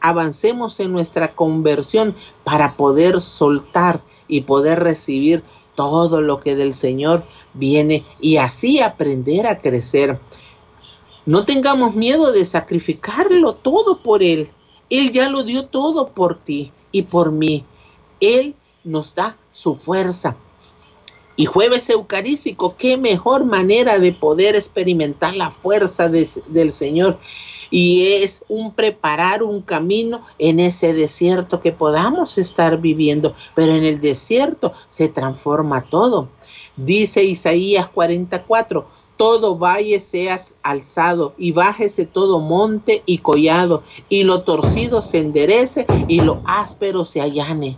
avancemos 0.00 0.80
en 0.80 0.92
nuestra 0.92 1.34
conversión 1.34 2.14
para 2.44 2.76
poder 2.76 3.20
soltar 3.20 4.02
y 4.28 4.42
poder 4.42 4.80
recibir 4.80 5.42
todo 5.76 6.20
lo 6.20 6.40
que 6.40 6.56
del 6.56 6.74
Señor 6.74 7.24
viene 7.54 8.04
y 8.20 8.38
así 8.38 8.80
aprender 8.80 9.46
a 9.46 9.60
crecer. 9.60 10.18
No 11.24 11.44
tengamos 11.44 11.94
miedo 11.94 12.32
de 12.32 12.44
sacrificarlo 12.44 13.54
todo 13.54 13.98
por 14.02 14.24
Él. 14.24 14.50
Él 14.90 15.12
ya 15.12 15.28
lo 15.28 15.44
dio 15.44 15.66
todo 15.66 16.08
por 16.08 16.38
ti 16.38 16.72
y 16.90 17.02
por 17.02 17.30
mí. 17.30 17.64
Él 18.18 18.56
nos 18.82 19.14
da 19.14 19.36
su 19.52 19.76
fuerza. 19.76 20.36
Y 21.36 21.44
jueves 21.44 21.90
eucarístico, 21.90 22.76
qué 22.76 22.96
mejor 22.96 23.44
manera 23.44 23.98
de 23.98 24.12
poder 24.12 24.54
experimentar 24.54 25.36
la 25.36 25.50
fuerza 25.50 26.08
del 26.08 26.72
Señor 26.72 27.18
y 27.76 28.06
es 28.22 28.42
un 28.48 28.72
preparar 28.72 29.42
un 29.42 29.60
camino 29.60 30.22
en 30.38 30.60
ese 30.60 30.94
desierto 30.94 31.60
que 31.60 31.72
podamos 31.72 32.38
estar 32.38 32.80
viviendo, 32.80 33.34
pero 33.54 33.72
en 33.72 33.84
el 33.84 34.00
desierto 34.00 34.72
se 34.88 35.08
transforma 35.08 35.84
todo. 35.90 36.30
Dice 36.74 37.22
Isaías 37.22 37.86
44, 37.88 38.86
todo 39.18 39.58
valle 39.58 40.00
seas 40.00 40.54
alzado 40.62 41.34
y 41.36 41.52
bájese 41.52 42.06
todo 42.06 42.40
monte 42.40 43.02
y 43.04 43.18
collado 43.18 43.82
y 44.08 44.22
lo 44.22 44.44
torcido 44.44 45.02
se 45.02 45.18
enderece 45.18 45.84
y 46.08 46.20
lo 46.20 46.40
áspero 46.46 47.04
se 47.04 47.20
allane. 47.20 47.76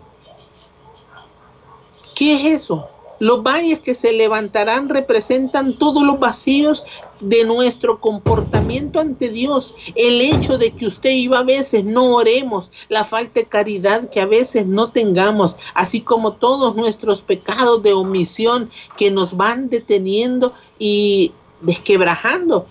¿Qué 2.14 2.36
es 2.36 2.62
eso? 2.62 2.88
Los 3.20 3.42
valles 3.42 3.80
que 3.80 3.94
se 3.94 4.12
levantarán 4.12 4.88
representan 4.88 5.76
todos 5.78 6.04
los 6.04 6.20
vacíos 6.20 6.84
de 7.20 7.44
nuestro 7.44 8.00
comportamiento 8.00 9.00
ante 9.00 9.28
Dios. 9.28 9.74
El 9.96 10.20
hecho 10.20 10.56
de 10.56 10.72
que 10.72 10.86
usted 10.86 11.10
y 11.10 11.24
yo 11.24 11.34
a 11.34 11.42
veces 11.42 11.84
no 11.84 12.14
oremos, 12.14 12.70
la 12.88 13.04
falta 13.04 13.40
de 13.40 13.46
caridad 13.46 14.08
que 14.10 14.20
a 14.20 14.26
veces 14.26 14.66
no 14.66 14.92
tengamos, 14.92 15.56
así 15.74 16.00
como 16.00 16.34
todos 16.34 16.76
nuestros 16.76 17.20
pecados 17.22 17.82
de 17.82 17.92
omisión 17.92 18.70
que 18.96 19.10
nos 19.10 19.36
van 19.36 19.68
deteniendo 19.68 20.52
y 20.78 21.32
desquebrajando. 21.60 22.66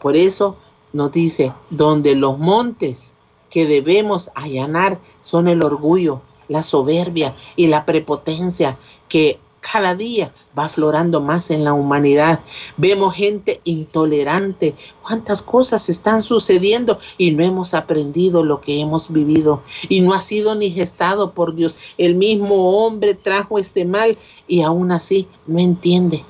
Por 0.00 0.16
eso 0.16 0.56
nos 0.92 1.10
dice, 1.10 1.52
donde 1.70 2.14
los 2.14 2.38
montes 2.38 3.12
que 3.50 3.66
debemos 3.66 4.30
allanar 4.34 4.98
son 5.22 5.48
el 5.48 5.64
orgullo, 5.64 6.20
la 6.48 6.62
soberbia 6.62 7.34
y 7.56 7.66
la 7.66 7.84
prepotencia 7.84 8.78
que 9.08 9.40
cada 9.72 9.94
día 9.94 10.32
va 10.56 10.66
aflorando 10.66 11.20
más 11.20 11.50
en 11.50 11.64
la 11.64 11.72
humanidad. 11.72 12.40
Vemos 12.76 13.14
gente 13.14 13.60
intolerante. 13.64 14.74
¿Cuántas 15.02 15.42
cosas 15.42 15.88
están 15.88 16.22
sucediendo 16.22 16.98
y 17.18 17.32
no 17.32 17.44
hemos 17.44 17.74
aprendido 17.74 18.44
lo 18.44 18.60
que 18.60 18.80
hemos 18.80 19.12
vivido? 19.12 19.62
Y 19.88 20.00
no 20.00 20.14
ha 20.14 20.20
sido 20.20 20.54
ni 20.54 20.70
gestado 20.70 21.32
por 21.32 21.54
Dios. 21.54 21.74
El 21.98 22.14
mismo 22.14 22.86
hombre 22.86 23.14
trajo 23.14 23.58
este 23.58 23.84
mal 23.84 24.16
y 24.46 24.62
aún 24.62 24.92
así 24.92 25.26
no 25.46 25.58
entiende 25.58 26.24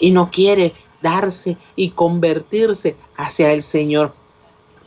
y 0.00 0.10
no 0.10 0.30
quiere 0.30 0.72
darse 1.02 1.58
y 1.76 1.90
convertirse 1.90 2.96
hacia 3.16 3.52
el 3.52 3.62
Señor. 3.62 4.19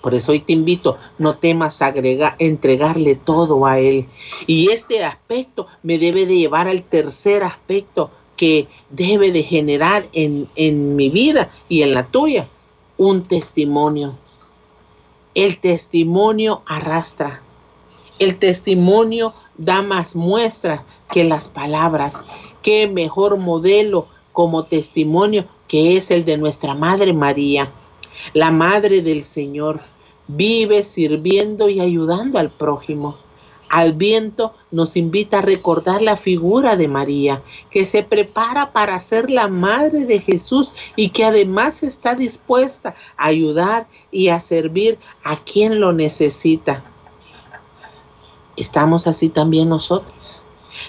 Por 0.04 0.14
eso 0.14 0.34
hoy 0.34 0.42
te 0.42 0.52
invito, 0.52 0.98
no 1.18 1.38
temas 1.38 1.82
agregar, 1.82 2.36
entregarle 2.38 3.16
todo 3.16 3.66
a 3.66 3.80
Él. 3.80 4.08
Y 4.48 4.70
este 4.70 5.02
aspecto 5.02 5.68
me 5.82 5.98
debe 5.98 6.26
de 6.26 6.40
llevar 6.40 6.68
al 6.68 6.84
tercer 6.84 7.42
aspecto 7.42 8.12
que 8.36 8.68
debe 8.90 9.32
de 9.32 9.44
generar 9.44 10.10
en, 10.12 10.50
en 10.58 10.98
mi 10.98 11.08
vida 11.08 11.52
y 11.70 11.84
en 11.84 11.94
la 11.94 12.08
tuya, 12.08 12.50
un 12.98 13.24
testimonio. 13.24 14.18
El 15.36 15.60
testimonio 15.60 16.64
arrastra. 16.66 17.42
El 18.20 18.40
testimonio 18.40 19.34
da 19.58 19.82
más 19.82 20.18
muestra 20.18 20.84
que 21.14 21.24
las 21.24 21.48
palabras. 21.48 22.22
Qué 22.62 22.90
mejor 22.90 23.38
modelo 23.38 24.08
como 24.34 24.66
testimonio 24.66 25.46
que 25.70 25.96
es 25.96 26.12
el 26.12 26.26
de 26.26 26.38
nuestra 26.38 26.76
Madre 26.76 27.14
María, 27.14 27.72
la 28.34 28.52
Madre 28.52 29.02
del 29.02 29.24
Señor 29.24 29.93
vive 30.36 30.84
sirviendo 30.84 31.70
y 31.70 31.80
ayudando 31.80 32.40
al 32.40 32.50
prójimo. 32.50 33.18
Al 33.70 33.94
viento 33.94 34.54
nos 34.70 34.96
invita 34.96 35.40
a 35.40 35.42
recordar 35.42 36.02
la 36.02 36.16
figura 36.16 36.76
de 36.76 36.88
María, 36.88 37.42
que 37.72 37.86
se 37.86 38.04
prepara 38.04 38.72
para 38.72 39.00
ser 39.00 39.32
la 39.32 39.48
madre 39.48 40.06
de 40.06 40.20
Jesús 40.20 40.74
y 40.96 41.10
que 41.10 41.26
además 41.26 41.82
está 41.82 42.14
dispuesta 42.14 42.96
a 43.18 43.28
ayudar 43.28 43.88
y 44.12 44.30
a 44.30 44.40
servir 44.40 45.00
a 45.24 45.44
quien 45.44 45.80
lo 45.80 45.92
necesita. 45.92 46.84
¿Estamos 48.56 49.08
así 49.08 49.30
también 49.30 49.70
nosotros? 49.70 50.33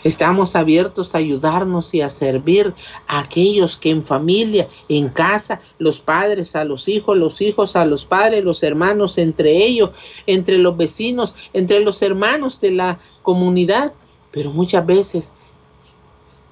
Estamos 0.04 0.54
abiertos 0.54 1.14
a 1.14 1.18
ayudarnos 1.18 1.94
y 1.94 2.02
a 2.02 2.10
servir 2.10 2.74
a 3.06 3.20
aquellos 3.20 3.78
que 3.78 3.88
en 3.90 4.04
familia, 4.04 4.68
en 4.88 5.08
casa, 5.08 5.62
los 5.78 5.98
padres 5.98 6.54
a 6.54 6.64
los 6.64 6.88
hijos, 6.88 7.16
los 7.16 7.40
hijos 7.40 7.74
a 7.74 7.86
los 7.86 8.04
padres, 8.04 8.44
los 8.44 8.62
hermanos 8.62 9.16
entre 9.16 9.64
ellos, 9.64 9.90
entre 10.26 10.58
los 10.58 10.76
vecinos, 10.76 11.34
entre 11.54 11.80
los 11.80 12.02
hermanos 12.02 12.60
de 12.60 12.72
la 12.72 13.00
comunidad. 13.22 13.94
Pero 14.30 14.50
muchas 14.50 14.84
veces 14.84 15.32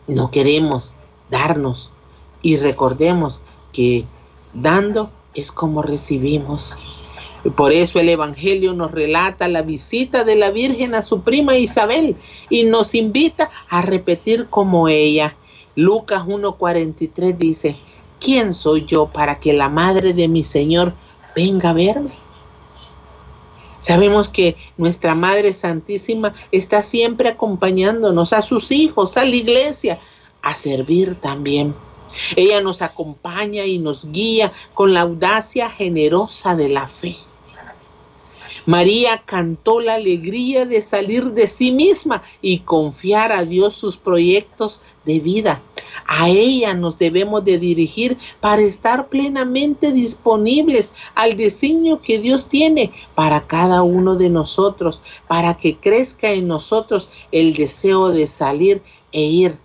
no 0.07 0.31
queremos 0.31 0.95
darnos 1.31 1.93
y 2.41 2.57
recordemos 2.57 3.43
que 3.73 4.07
dando 4.55 5.11
es 5.35 5.53
como 5.53 5.83
recibimos. 5.83 6.77
Por 7.51 7.73
eso 7.73 7.99
el 7.99 8.09
Evangelio 8.09 8.73
nos 8.73 8.93
relata 8.93 9.49
la 9.49 9.63
visita 9.63 10.23
de 10.23 10.37
la 10.37 10.51
Virgen 10.51 10.95
a 10.95 11.03
su 11.03 11.23
prima 11.23 11.57
Isabel 11.57 12.17
y 12.49 12.65
nos 12.65 12.95
invita 12.95 13.51
a 13.69 13.83
repetir 13.83 14.47
como 14.49 14.89
ella. 14.89 15.35
Lucas 15.75 16.23
1.43 16.25 17.37
dice, 17.37 17.77
¿quién 18.21 18.55
soy 18.55 18.85
yo 18.87 19.07
para 19.07 19.41
que 19.41 19.53
la 19.53 19.69
madre 19.69 20.13
de 20.13 20.29
mi 20.29 20.45
Señor 20.45 20.95
venga 21.35 21.71
a 21.71 21.73
verme? 21.73 22.13
Sabemos 23.81 24.29
que 24.29 24.57
nuestra 24.77 25.17
Madre 25.17 25.53
Santísima 25.53 26.35
está 26.53 26.83
siempre 26.83 27.31
acompañándonos 27.31 28.33
a 28.33 28.41
sus 28.41 28.71
hijos, 28.71 29.17
a 29.17 29.25
la 29.25 29.35
iglesia, 29.35 29.99
a 30.41 30.55
servir 30.55 31.17
también. 31.17 31.75
Ella 32.37 32.61
nos 32.61 32.81
acompaña 32.81 33.65
y 33.65 33.81
nos 33.81 34.05
guía 34.13 34.53
con 34.75 34.95
la 34.95 35.01
audacia 35.01 35.69
generosa 35.69 36.55
de 36.55 36.69
la 36.69 36.87
fe. 36.87 37.17
María 38.67 39.23
cantó 39.25 39.81
la 39.81 39.95
alegría 39.95 40.67
de 40.67 40.83
salir 40.83 41.33
de 41.33 41.47
sí 41.47 41.73
misma 41.73 42.23
y 42.41 42.61
confiar 42.61 43.33
a 43.33 43.45
Dios 43.45 43.75
sus 43.75 43.97
proyectos 43.97 44.83
de 45.05 45.19
vida. 45.21 45.63
A 46.07 46.29
ella 46.29 46.75
nos 46.75 46.99
debemos 46.99 47.45
de 47.45 47.59
dirigir 47.59 48.19
para 48.41 48.63
estar 48.63 49.09
plenamente 49.09 49.93
disponibles 49.93 50.93
al 51.15 51.37
designio 51.37 52.01
que 52.01 52.19
Dios 52.19 52.49
tiene 52.49 52.93
para 53.15 53.47
cada 53.47 53.83
uno 53.83 54.17
de 54.17 54.31
nosotros, 54.31 55.03
para 55.29 55.57
que 55.59 55.77
crezca 55.77 56.31
en 56.31 56.49
nosotros 56.49 57.09
el 57.31 57.55
deseo 57.55 58.09
de 58.09 58.27
salir 58.27 58.83
e 59.13 59.23
ir. 59.23 59.59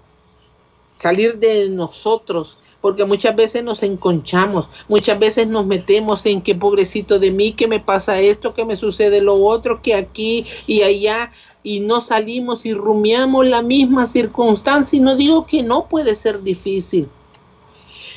Salir 1.00 1.38
de 1.38 1.70
nosotros 1.70 2.60
porque 2.82 3.06
muchas 3.06 3.36
veces 3.36 3.63
nos 3.63 3.84
enconchamos, 3.84 4.70
muchas 4.88 5.20
veces 5.20 5.48
nos 5.48 5.66
metemos 5.66 6.26
en 6.26 6.42
que 6.42 6.56
pobrecito 6.56 7.20
de 7.20 7.32
mí, 7.32 7.54
que 7.54 7.68
me 7.68 7.80
pasa 7.80 8.20
esto, 8.20 8.54
que 8.54 8.66
me 8.66 8.76
sucede 8.76 9.22
lo 9.22 9.44
otro, 9.44 9.82
que 9.82 9.96
aquí 9.96 10.46
y 10.68 10.84
allá, 10.84 11.32
y 11.63 11.80
no 11.80 12.02
salimos 12.02 12.66
y 12.66 12.74
rumiamos 12.74 13.48
la 13.48 13.62
misma 13.62 14.06
circunstancia, 14.06 14.98
y 14.98 15.02
no 15.02 15.16
digo 15.16 15.46
que 15.46 15.63
no 15.63 15.88
puede 15.88 16.16
ser 16.16 16.44
difícil. 16.44 17.10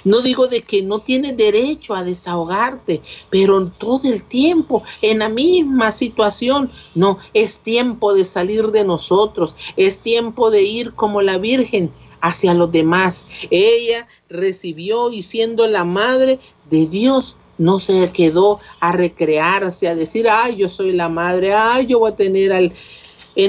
No 0.04 0.22
digo 0.22 0.46
de 0.46 0.62
que 0.62 0.82
no 0.82 1.00
tienes 1.00 1.36
derecho 1.36 1.94
a 1.94 2.04
desahogarte, 2.04 3.02
pero 3.28 3.66
todo 3.66 4.08
el 4.08 4.22
tiempo 4.22 4.82
en 5.02 5.18
la 5.18 5.28
misma 5.28 5.92
situación. 5.92 6.70
No, 6.94 7.18
es 7.34 7.58
tiempo 7.58 8.14
de 8.14 8.24
salir 8.24 8.68
de 8.68 8.84
nosotros, 8.84 9.56
es 9.76 9.98
tiempo 9.98 10.50
de 10.50 10.62
ir 10.62 10.94
como 10.94 11.20
la 11.20 11.36
Virgen 11.36 11.92
hacia 12.20 12.54
los 12.54 12.70
demás. 12.72 13.24
Ella 13.50 14.06
recibió 14.28 15.10
y 15.10 15.22
siendo 15.22 15.66
la 15.66 15.84
madre 15.84 16.38
de 16.70 16.86
Dios, 16.86 17.36
no 17.58 17.78
se 17.78 18.10
quedó 18.12 18.58
a 18.80 18.92
recrearse, 18.92 19.88
a 19.88 19.94
decir, 19.94 20.28
ay, 20.28 20.56
yo 20.56 20.68
soy 20.68 20.92
la 20.92 21.08
madre, 21.08 21.52
ay, 21.52 21.86
yo 21.86 21.98
voy 21.98 22.12
a 22.12 22.16
tener 22.16 22.52
al 22.52 22.72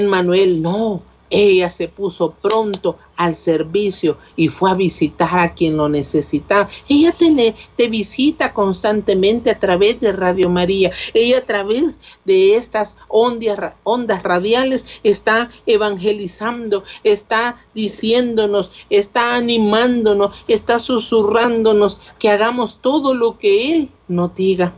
Manuel. 0.06 0.60
No, 0.60 1.02
ella 1.32 1.70
se 1.70 1.88
puso 1.88 2.32
pronto 2.32 2.98
al 3.16 3.34
servicio 3.34 4.18
y 4.36 4.48
fue 4.48 4.70
a 4.70 4.74
visitar 4.74 5.38
a 5.38 5.54
quien 5.54 5.78
lo 5.78 5.88
necesitaba. 5.88 6.68
Ella 6.88 7.16
te, 7.16 7.88
visita 7.88 8.52
constantemente 8.52 9.50
a 9.50 9.58
través 9.58 9.98
de 10.00 10.12
Radio 10.12 10.50
María. 10.50 10.92
Ella 11.14 11.38
a 11.38 11.46
través 11.46 11.98
de 12.24 12.56
estas 12.56 12.94
ondas, 13.08 13.72
ondas 13.82 14.22
radiales 14.22 14.84
está 15.02 15.50
evangelizando, 15.66 16.84
está 17.02 17.56
diciéndonos, 17.74 18.70
está 18.90 19.34
animándonos, 19.34 20.44
está 20.48 20.78
susurrándonos 20.78 21.98
que 22.18 22.28
hagamos 22.28 22.78
todo 22.80 23.14
lo 23.14 23.38
que 23.38 23.72
Él 23.72 23.88
nos 24.06 24.34
diga. 24.34 24.74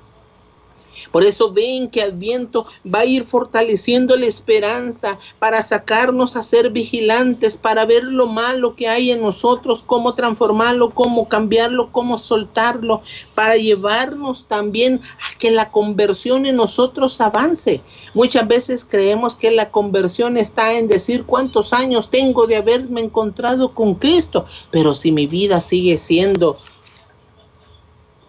Por 1.14 1.22
eso 1.22 1.52
ven 1.52 1.90
que 1.90 2.02
Adviento 2.02 2.66
va 2.84 2.98
a 2.98 3.04
ir 3.04 3.24
fortaleciendo 3.24 4.16
la 4.16 4.26
esperanza 4.26 5.20
para 5.38 5.62
sacarnos 5.62 6.34
a 6.34 6.42
ser 6.42 6.70
vigilantes, 6.70 7.56
para 7.56 7.84
ver 7.84 8.02
lo 8.02 8.26
malo 8.26 8.74
que 8.74 8.88
hay 8.88 9.12
en 9.12 9.20
nosotros, 9.20 9.84
cómo 9.86 10.14
transformarlo, 10.14 10.90
cómo 10.90 11.28
cambiarlo, 11.28 11.92
cómo 11.92 12.16
soltarlo, 12.16 13.02
para 13.36 13.54
llevarnos 13.54 14.46
también 14.48 15.02
a 15.04 15.38
que 15.38 15.52
la 15.52 15.70
conversión 15.70 16.46
en 16.46 16.56
nosotros 16.56 17.20
avance. 17.20 17.80
Muchas 18.12 18.48
veces 18.48 18.84
creemos 18.84 19.36
que 19.36 19.52
la 19.52 19.70
conversión 19.70 20.36
está 20.36 20.72
en 20.72 20.88
decir 20.88 21.22
cuántos 21.26 21.72
años 21.72 22.10
tengo 22.10 22.48
de 22.48 22.56
haberme 22.56 23.02
encontrado 23.02 23.72
con 23.72 23.94
Cristo, 23.94 24.46
pero 24.72 24.96
si 24.96 25.12
mi 25.12 25.28
vida 25.28 25.60
sigue 25.60 25.96
siendo 25.96 26.58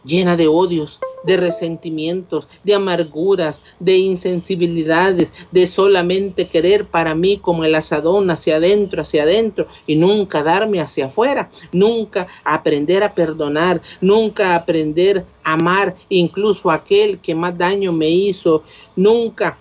llena 0.06 0.38
de 0.38 0.48
odios, 0.48 1.00
de 1.24 1.38
resentimientos, 1.38 2.48
de 2.64 2.76
amarguras, 2.76 3.62
de 3.80 3.98
insensibilidades, 3.98 5.34
de 5.52 5.68
solamente 5.68 6.48
querer 6.48 6.86
para 6.86 7.16
mí 7.16 7.38
como 7.38 7.64
el 7.64 7.76
asadón 7.76 8.30
hacia 8.30 8.58
adentro, 8.58 9.02
hacia 9.02 9.24
adentro 9.24 9.68
y 9.88 9.96
nunca 9.96 10.44
darme 10.44 10.80
hacia 10.80 11.08
afuera, 11.08 11.50
nunca 11.72 12.28
aprender 12.44 13.04
a 13.04 13.14
perdonar, 13.14 13.82
nunca 14.02 14.56
aprender 14.56 15.26
a 15.44 15.54
amar 15.54 15.96
incluso 16.10 16.70
a 16.70 16.76
aquel 16.76 17.20
que 17.20 17.34
más 17.34 17.58
daño 17.58 17.92
me 17.92 18.10
hizo, 18.10 18.64
nunca 18.96 19.58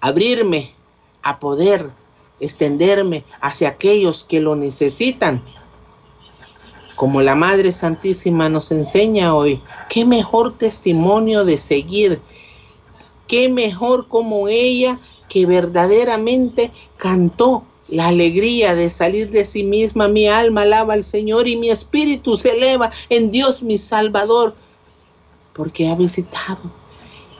abrirme 0.00 0.72
a 1.22 1.38
poder 1.38 1.90
extenderme 2.40 3.24
hacia 3.40 3.70
aquellos 3.70 4.24
que 4.24 4.40
lo 4.40 4.54
necesitan. 4.54 5.42
Como 6.98 7.22
la 7.22 7.36
Madre 7.36 7.70
Santísima 7.70 8.48
nos 8.48 8.72
enseña 8.72 9.32
hoy, 9.32 9.62
qué 9.88 10.04
mejor 10.04 10.54
testimonio 10.54 11.44
de 11.44 11.56
seguir, 11.56 12.20
qué 13.28 13.48
mejor 13.48 14.08
como 14.08 14.48
ella 14.48 14.98
que 15.28 15.46
verdaderamente 15.46 16.72
cantó 16.96 17.62
la 17.86 18.08
alegría 18.08 18.74
de 18.74 18.90
salir 18.90 19.30
de 19.30 19.44
sí 19.44 19.62
misma. 19.62 20.08
Mi 20.08 20.26
alma 20.26 20.62
alaba 20.62 20.94
al 20.94 21.04
Señor 21.04 21.46
y 21.46 21.54
mi 21.54 21.70
espíritu 21.70 22.34
se 22.34 22.50
eleva 22.50 22.90
en 23.10 23.30
Dios 23.30 23.62
mi 23.62 23.78
Salvador, 23.78 24.56
porque 25.52 25.88
ha 25.88 25.94
visitado 25.94 26.58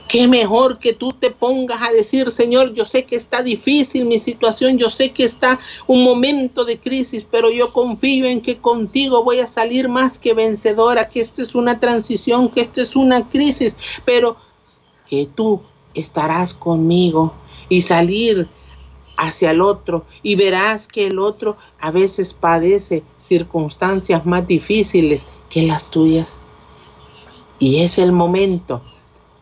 Qué 0.09 0.27
mejor 0.27 0.79
que 0.79 0.93
tú 0.93 1.09
te 1.09 1.29
pongas 1.29 1.87
a 1.87 1.91
decir, 1.91 2.31
Señor, 2.31 2.73
yo 2.73 2.83
sé 2.83 3.05
que 3.05 3.15
está 3.15 3.43
difícil 3.43 4.05
mi 4.05 4.17
situación, 4.17 4.79
yo 4.79 4.89
sé 4.89 5.11
que 5.11 5.23
está 5.23 5.59
un 5.85 6.03
momento 6.03 6.65
de 6.65 6.79
crisis, 6.79 7.27
pero 7.29 7.51
yo 7.51 7.71
confío 7.73 8.25
en 8.25 8.41
que 8.41 8.57
contigo 8.57 9.23
voy 9.23 9.39
a 9.39 9.45
salir 9.45 9.87
más 9.87 10.17
que 10.17 10.33
vencedora, 10.33 11.09
que 11.09 11.21
esta 11.21 11.43
es 11.43 11.53
una 11.53 11.79
transición, 11.79 12.49
que 12.49 12.61
esta 12.61 12.81
es 12.81 12.95
una 12.95 13.29
crisis, 13.29 13.75
pero 14.03 14.35
que 15.07 15.27
tú 15.27 15.61
estarás 15.93 16.55
conmigo 16.55 17.31
y 17.69 17.81
salir 17.81 18.49
hacia 19.15 19.51
el 19.51 19.61
otro 19.61 20.05
y 20.23 20.33
verás 20.33 20.87
que 20.87 21.05
el 21.05 21.19
otro 21.19 21.55
a 21.79 21.91
veces 21.91 22.33
padece 22.33 23.03
circunstancias 23.19 24.25
más 24.25 24.47
difíciles 24.47 25.23
que 25.51 25.61
las 25.61 25.91
tuyas. 25.91 26.39
Y 27.59 27.83
es 27.83 27.99
el 27.99 28.11
momento 28.11 28.81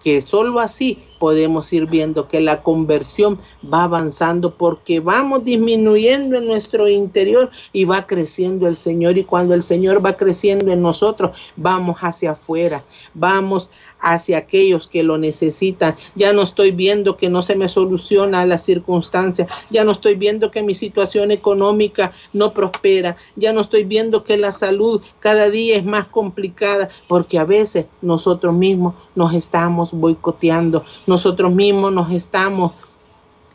que 0.07 0.21
solo 0.21 0.61
así 0.61 0.99
podemos 1.19 1.73
ir 1.73 1.85
viendo 1.85 2.29
que 2.29 2.39
la 2.39 2.63
conversión 2.63 3.39
va 3.61 3.83
avanzando 3.83 4.55
porque 4.55 5.01
vamos 5.01 5.43
disminuyendo 5.43 6.37
en 6.37 6.45
nuestro 6.45 6.87
interior 6.87 7.51
y 7.73 7.83
va 7.83 8.07
creciendo 8.07 8.69
el 8.69 8.77
Señor. 8.77 9.17
Y 9.17 9.25
cuando 9.25 9.53
el 9.53 9.61
Señor 9.61 10.05
va 10.05 10.13
creciendo 10.13 10.71
en 10.71 10.81
nosotros, 10.81 11.35
vamos 11.57 11.97
hacia 11.99 12.31
afuera, 12.31 12.85
vamos 13.13 13.69
hacia 13.99 14.37
aquellos 14.37 14.87
que 14.87 15.03
lo 15.03 15.17
necesitan. 15.17 15.95
Ya 16.15 16.33
no 16.33 16.41
estoy 16.41 16.71
viendo 16.71 17.17
que 17.17 17.29
no 17.29 17.41
se 17.41 17.55
me 17.55 17.67
soluciona 17.67 18.45
la 18.45 18.57
circunstancia, 18.57 19.47
ya 19.69 19.83
no 19.83 19.91
estoy 19.91 20.15
viendo 20.15 20.51
que 20.51 20.61
mi 20.61 20.73
situación 20.73 21.31
económica 21.31 22.13
no 22.33 22.51
prospera, 22.51 23.17
ya 23.35 23.53
no 23.53 23.61
estoy 23.61 23.83
viendo 23.83 24.23
que 24.23 24.37
la 24.37 24.51
salud 24.51 25.01
cada 25.19 25.49
día 25.49 25.77
es 25.77 25.85
más 25.85 26.07
complicada, 26.07 26.89
porque 27.07 27.39
a 27.39 27.45
veces 27.45 27.85
nosotros 28.01 28.53
mismos 28.53 28.95
nos 29.15 29.33
estamos 29.33 29.91
boicoteando, 29.91 30.83
nosotros 31.05 31.53
mismos 31.53 31.93
nos 31.93 32.11
estamos 32.11 32.73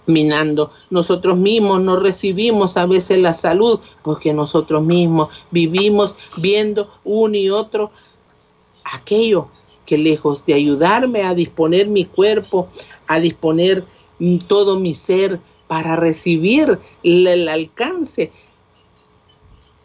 minando. 0.06 0.72
Nosotros 0.90 1.38
mismos 1.38 1.80
no 1.80 1.96
recibimos 1.96 2.76
a 2.76 2.86
veces 2.86 3.18
la 3.18 3.34
salud 3.34 3.80
porque 4.02 4.32
nosotros 4.32 4.82
mismos 4.82 5.28
vivimos 5.52 6.16
viendo 6.36 6.88
uno 7.04 7.36
y 7.36 7.50
otro 7.50 7.92
aquello 8.84 9.48
lejos 9.98 10.44
de 10.46 10.54
ayudarme 10.54 11.22
a 11.22 11.34
disponer 11.34 11.86
mi 11.86 12.04
cuerpo, 12.04 12.68
a 13.06 13.20
disponer 13.20 13.84
todo 14.46 14.78
mi 14.78 14.94
ser 14.94 15.40
para 15.66 15.96
recibir 15.96 16.78
el, 17.02 17.48
alcance 17.48 18.30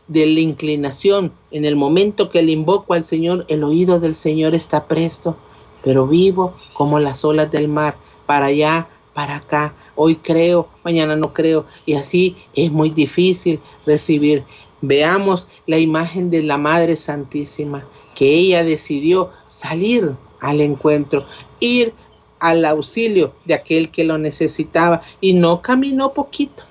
de 0.07 0.25
la 0.25 0.39
inclinación, 0.39 1.31
en 1.51 1.65
el 1.65 1.75
momento 1.75 2.29
que 2.29 2.41
le 2.41 2.51
invoco 2.51 2.93
al 2.93 3.03
Señor, 3.03 3.45
el 3.47 3.63
oído 3.63 3.99
del 3.99 4.15
Señor 4.15 4.53
está 4.53 4.87
presto, 4.87 5.37
pero 5.83 6.07
vivo 6.07 6.55
como 6.73 6.99
las 6.99 7.23
olas 7.25 7.51
del 7.51 7.67
mar, 7.67 7.97
para 8.25 8.47
allá, 8.47 8.87
para 9.13 9.37
acá. 9.37 9.73
Hoy 9.95 10.17
creo, 10.17 10.67
mañana 10.83 11.15
no 11.15 11.33
creo, 11.33 11.65
y 11.85 11.93
así 11.93 12.35
es 12.53 12.71
muy 12.71 12.89
difícil 12.89 13.59
recibir. 13.85 14.43
Veamos 14.81 15.47
la 15.65 15.79
imagen 15.79 16.29
de 16.29 16.43
la 16.43 16.57
Madre 16.57 16.95
Santísima 16.95 17.85
que 18.17 18.33
ella 18.33 18.63
decidió 18.63 19.29
salir 19.45 20.15
al 20.39 20.59
encuentro, 20.59 21.27
ir 21.59 21.93
al 22.39 22.65
auxilio 22.65 23.33
de 23.45 23.53
aquel 23.53 23.91
que 23.91 24.03
lo 24.03 24.17
necesitaba 24.17 25.03
y 25.21 25.33
no 25.33 25.61
caminó 25.61 26.13
poquito. 26.13 26.63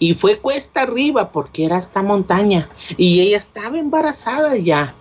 Y 0.00 0.14
fue 0.14 0.38
cuesta 0.38 0.82
arriba 0.82 1.30
porque 1.30 1.64
era 1.64 1.78
esta 1.78 2.02
montaña 2.02 2.68
y 2.96 3.20
ella 3.20 3.36
estaba 3.36 3.78
embarazada 3.78 4.56
ya, 4.56 4.96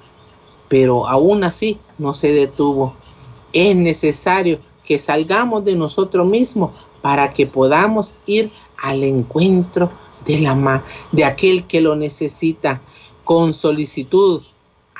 pero 0.67 1.07
aún 1.07 1.43
así 1.43 1.79
no 1.97 2.13
se 2.13 2.31
detuvo. 2.31 2.93
Es 3.53 3.75
necesario 3.75 4.59
que 4.85 4.99
salgamos 4.99 5.65
de 5.65 5.75
nosotros 5.75 6.27
mismos 6.27 6.73
para 7.01 7.33
que 7.33 7.47
podamos 7.47 8.13
ir 8.27 8.51
al 8.77 9.03
encuentro 9.03 9.91
de 10.27 10.37
la 10.37 10.83
de 11.11 11.25
aquel 11.25 11.65
que 11.65 11.81
lo 11.81 11.95
necesita 11.95 12.81
con 13.23 13.51
solicitud, 13.51 14.43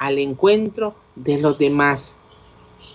al 0.04 0.20
encuentro 0.20 0.96
de 1.16 1.38
los 1.38 1.58
demás. 1.58 2.18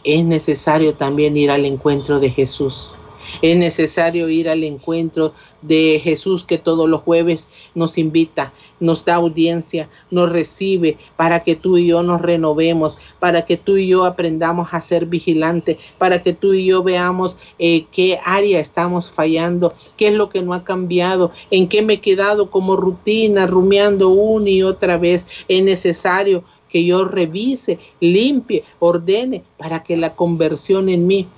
Es 0.05 0.25
necesario 0.27 0.95
también 0.95 1.39
ir 1.39 1.51
al 1.51 1.65
encuentro 1.65 2.21
de 2.21 2.31
Jesús. 2.31 2.99
Es 3.43 3.57
necesario 3.57 4.29
ir 4.29 4.49
al 4.49 4.65
encuentro 4.65 5.33
de 5.61 6.01
Jesús 6.03 6.45
que 6.45 6.57
todos 6.57 6.89
los 6.89 7.03
jueves 7.03 7.49
nos 7.75 7.99
invita, 7.99 8.53
nos 8.81 9.05
da 9.05 9.17
audiencia, 9.17 9.89
nos 10.11 10.31
recibe 10.31 10.97
para 11.17 11.43
que 11.43 11.57
tú 11.57 11.77
y 11.77 11.89
yo 11.89 12.03
nos 12.03 12.23
renovemos, 12.23 12.97
para 13.19 13.45
que 13.45 13.57
tú 13.57 13.77
y 13.77 13.89
yo 13.89 14.05
aprendamos 14.05 14.69
a 14.73 14.81
ser 14.81 15.07
vigilantes, 15.07 15.79
para 15.99 16.23
que 16.23 16.33
tú 16.33 16.55
y 16.55 16.67
yo 16.67 16.83
veamos 16.83 17.37
eh, 17.59 17.87
qué 17.93 18.19
área 18.25 18.61
estamos 18.61 19.11
fallando, 19.11 19.75
qué 19.97 20.09
es 20.09 20.15
lo 20.15 20.29
que 20.31 20.43
no 20.43 20.55
ha 20.55 20.65
cambiado, 20.65 21.33
en 21.51 21.69
qué 21.69 21.83
me 21.83 21.95
he 21.95 22.01
quedado 22.01 22.51
como 22.51 22.77
rutina, 22.77 23.47
rumiando 23.47 24.09
una 24.09 24.49
y 24.49 24.63
otra 24.63 24.97
vez. 24.97 25.27
Es 25.49 25.63
necesario 25.63 26.45
que 26.69 26.85
yo 26.85 27.05
revise, 27.05 27.79
limpie, 28.01 28.65
ordene 28.79 29.45
para 29.57 29.83
que 29.83 29.97
la 29.97 30.15
conversión 30.15 30.89
en 30.89 31.07
mí 31.07 31.29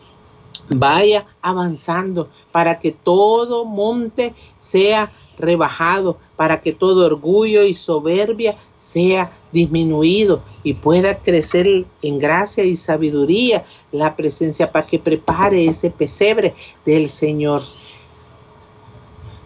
vaya 0.68 1.26
avanzando, 1.42 2.28
para 2.52 2.78
que 2.78 2.92
todo 2.92 3.64
monte 3.64 4.34
sea 4.60 5.12
rebajado, 5.38 6.18
para 6.36 6.60
que 6.60 6.72
todo 6.72 7.06
orgullo 7.06 7.64
y 7.64 7.74
soberbia 7.74 8.56
sea 8.78 9.32
disminuido 9.52 10.42
y 10.62 10.74
pueda 10.74 11.18
crecer 11.18 11.86
en 12.02 12.18
gracia 12.18 12.64
y 12.64 12.76
sabiduría 12.76 13.64
la 13.92 14.16
presencia 14.16 14.70
para 14.70 14.86
que 14.86 14.98
prepare 14.98 15.66
ese 15.66 15.90
pesebre 15.90 16.54
del 16.84 17.08
Señor. 17.08 17.62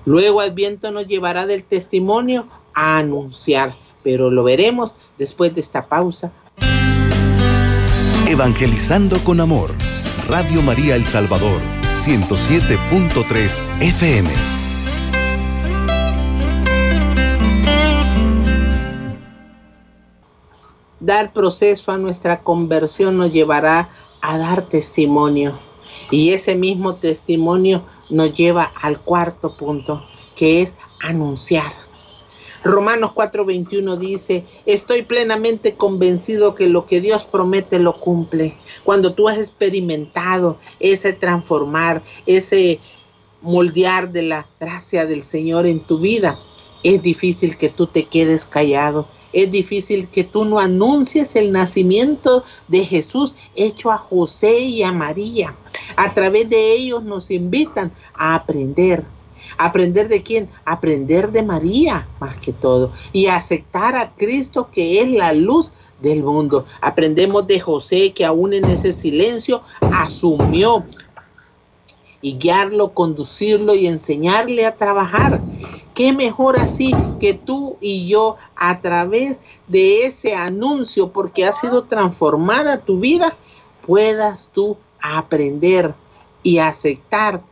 Luego 0.05 0.43
el 0.43 0.53
viento 0.53 0.91
nos 0.91 1.07
llevará 1.07 1.47
del 1.47 1.65
testimonio 1.65 2.47
a 2.75 2.99
anunciar 2.99 3.77
pero 4.05 4.31
lo 4.31 4.45
veremos 4.45 4.95
después 5.19 5.53
de 5.55 5.63
esta 5.63 5.89
pausa. 5.89 6.31
Evangelizando 8.29 9.19
con 9.25 9.41
Amor, 9.41 9.71
Radio 10.29 10.63
María 10.63 10.95
El 10.95 11.05
Salvador, 11.05 11.61
107.3 12.05 13.59
FM. 13.81 14.31
Dar 21.01 21.35
proceso 21.35 21.93
a 21.93 21.99
nuestra 21.99 22.43
conversión 22.43 23.19
nos 23.19 23.31
llevará 23.31 23.91
a 24.23 24.39
dar 24.39 24.69
testimonio. 24.71 25.59
Y 26.11 26.31
ese 26.31 26.55
mismo 26.55 26.97
testimonio 26.97 27.85
nos 28.09 28.33
lleva 28.33 28.73
al 28.81 29.01
cuarto 29.01 29.55
punto, 29.57 30.03
que 30.35 30.63
es 30.63 30.75
anunciar. 31.03 31.84
Romanos 32.65 33.11
4:21 33.15 33.99
dice, 33.99 34.45
estoy 34.65 35.03
plenamente 35.03 35.75
convencido 35.75 36.55
que 36.55 36.67
lo 36.69 36.87
que 36.87 37.03
Dios 37.03 37.25
promete 37.25 37.79
lo 37.79 38.01
cumple. 38.01 38.57
Cuando 38.85 39.15
tú 39.15 39.29
has 39.29 39.39
experimentado 39.39 40.59
ese 40.81 41.13
transformar, 41.13 42.03
ese 42.25 42.81
moldear 43.43 44.11
de 44.11 44.23
la 44.23 44.47
gracia 44.59 45.05
del 45.05 45.23
Señor 45.23 45.67
en 45.67 45.81
tu 45.81 45.99
vida, 45.99 46.41
es 46.83 47.03
difícil 47.03 47.59
que 47.59 47.69
tú 47.69 47.87
te 47.87 48.07
quedes 48.07 48.47
callado. 48.47 49.09
Es 49.35 49.51
difícil 49.51 50.09
que 50.09 50.25
tú 50.25 50.45
no 50.45 50.61
anuncies 50.61 51.35
el 51.35 51.53
nacimiento 51.53 52.45
de 52.69 52.85
Jesús 52.85 53.35
hecho 53.57 53.91
a 53.91 53.99
José 53.99 54.61
y 54.61 54.83
a 54.83 54.93
María. 54.93 55.57
A 55.97 56.15
través 56.15 56.49
de 56.49 56.73
ellos 56.73 57.03
nos 57.03 57.31
invitan 57.31 57.93
a 58.15 58.37
aprender, 58.37 59.05
¿Aprender 59.59 60.09
de 60.09 60.23
quién? 60.23 60.49
Aprender 60.65 61.31
de 61.33 61.43
María 61.43 62.09
más 62.21 62.37
que 62.37 62.53
todo. 62.53 62.93
Y 63.13 63.27
aceptar 63.27 63.95
a 63.97 64.15
Cristo 64.15 64.69
que 64.71 65.01
es 65.01 65.09
la 65.09 65.33
luz 65.33 65.73
del 66.01 66.23
mundo. 66.23 66.67
Aprendemos 66.81 67.47
de 67.47 67.61
José 67.61 68.13
que 68.13 68.25
aún 68.25 68.53
en 68.53 68.65
ese 68.67 68.93
silencio 68.93 69.63
asumió 69.81 70.85
y 72.21 72.39
guiarlo, 72.39 72.95
conducirlo 72.95 73.75
y 73.75 73.87
enseñarle 73.87 74.65
a 74.65 74.77
trabajar. 74.77 75.43
¿Qué 75.95 76.13
mejor 76.13 76.59
así 76.59 76.93
que 77.21 77.35
tú 77.35 77.77
y 77.81 78.09
yo 78.09 78.37
a 78.57 78.81
través 78.81 79.39
de 79.69 80.07
ese 80.07 80.35
anuncio, 80.35 81.13
porque 81.13 81.45
ha 81.45 81.53
sido 81.53 81.85
transformada 81.85 82.79
tu 82.79 82.99
vida, 82.99 83.37
puedas 83.87 84.51
tú 84.53 84.77
aprender 85.01 85.95
y 86.43 86.59
aceptar 86.59 87.43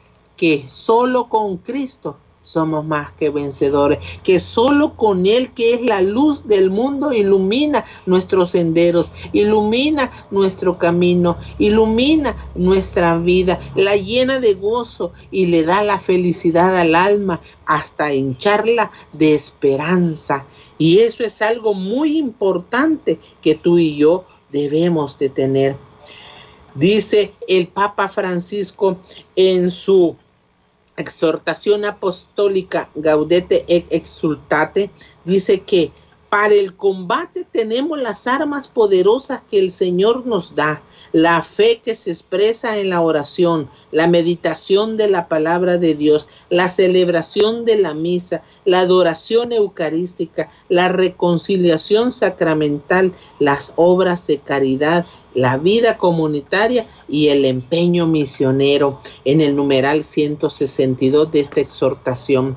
que 0.43 0.65
solo 0.67 1.29
con 1.29 1.59
Cristo 1.59 2.17
somos 2.43 2.85
más 2.85 3.13
que 3.13 3.31
vencedores, 3.31 4.01
que 4.25 4.41
solo 4.41 4.97
con 4.97 5.25
Él, 5.27 5.53
que 5.53 5.75
es 5.75 5.83
la 5.83 6.03
luz 6.03 6.49
del 6.49 6.69
mundo, 6.69 7.13
ilumina 7.13 7.85
nuestros 8.07 8.51
senderos, 8.51 9.13
ilumina 9.33 10.11
nuestro 10.33 10.79
camino, 10.79 11.37
ilumina 11.61 12.35
nuestra 12.57 13.19
vida, 13.19 13.61
la 13.77 13.95
llena 13.95 14.41
de 14.41 14.55
gozo 14.55 15.13
y 15.31 15.47
le 15.47 15.63
da 15.63 15.85
la 15.85 16.01
felicidad 16.01 16.77
al 16.77 16.97
alma 16.97 17.41
hasta 17.65 18.13
hincharla 18.13 18.91
de 19.13 19.37
esperanza. 19.37 20.45
Y 20.77 20.99
eso 20.99 21.23
es 21.23 21.41
algo 21.41 21.73
muy 21.73 22.19
importante 22.19 23.21
que 23.41 23.55
tú 23.55 23.79
y 23.79 23.95
yo 23.97 24.25
debemos 24.51 25.21
de 25.21 25.29
tener. 25.29 25.77
Dice 26.75 27.33
el 27.47 27.69
Papa 27.69 28.09
Francisco 28.09 28.97
en 29.37 29.71
su 29.71 30.17
exhortación 30.97 31.85
apostólica 31.85 32.91
Gaudete 32.95 33.65
et 33.69 33.87
Exultate, 33.91 34.91
dice 35.25 35.63
que 35.63 35.93
para 36.33 36.55
el 36.55 36.77
combate 36.77 37.45
tenemos 37.45 38.01
las 38.01 38.27
armas 38.27 38.67
poderosas 38.67 39.43
que 39.51 39.59
el 39.59 39.71
Señor 39.71 40.25
nos 40.25 40.55
da, 40.55 40.81
la 41.13 41.43
fe 41.43 41.83
que 41.85 41.95
se 41.95 42.11
expresa 42.11 42.79
en 42.79 42.89
la 42.89 43.03
oración, 43.03 43.69
la 43.91 44.07
meditación 44.07 44.97
de 44.97 45.09
la 45.09 45.29
palabra 45.29 45.77
de 45.77 45.95
Dios, 45.95 46.29
la 46.49 46.71
celebración 46.71 47.67
de 47.67 47.77
la 47.77 47.93
misa, 47.93 48.41
la 48.65 48.81
adoración 48.81 49.53
eucarística, 49.53 50.51
la 50.71 50.89
reconciliación 50.89 52.13
sacramental, 52.13 53.13
las 53.39 53.75
obras 53.77 54.27
de 54.27 54.39
caridad, 54.39 55.05
la 55.35 55.59
vida 55.59 55.99
comunitaria 55.99 56.87
y 57.11 57.29
el 57.29 57.45
empeño 57.45 58.07
misionero 58.07 59.01
en 59.27 59.43
el 59.43 59.55
numeral 59.55 60.03
162 60.03 61.31
de 61.31 61.41
esta 61.41 61.61
exhortación. 61.61 62.57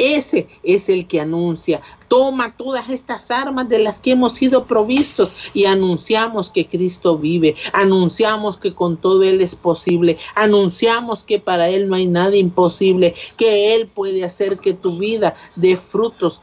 Ese 0.00 0.48
es 0.62 0.88
el 0.88 1.06
que 1.06 1.20
anuncia, 1.20 1.82
toma 2.08 2.56
todas 2.56 2.88
estas 2.88 3.30
armas 3.30 3.68
de 3.68 3.80
las 3.80 4.00
que 4.00 4.12
hemos 4.12 4.32
sido 4.32 4.64
provistos 4.64 5.34
y 5.52 5.66
anunciamos 5.66 6.48
que 6.48 6.66
Cristo 6.66 7.18
vive, 7.18 7.54
anunciamos 7.74 8.56
que 8.56 8.74
con 8.74 8.96
todo 8.96 9.22
Él 9.24 9.42
es 9.42 9.54
posible, 9.54 10.16
anunciamos 10.34 11.22
que 11.22 11.38
para 11.38 11.68
Él 11.68 11.90
no 11.90 11.96
hay 11.96 12.06
nada 12.06 12.34
imposible, 12.34 13.14
que 13.36 13.74
Él 13.74 13.88
puede 13.88 14.24
hacer 14.24 14.58
que 14.58 14.72
tu 14.72 14.96
vida 14.98 15.34
dé 15.54 15.76
frutos 15.76 16.40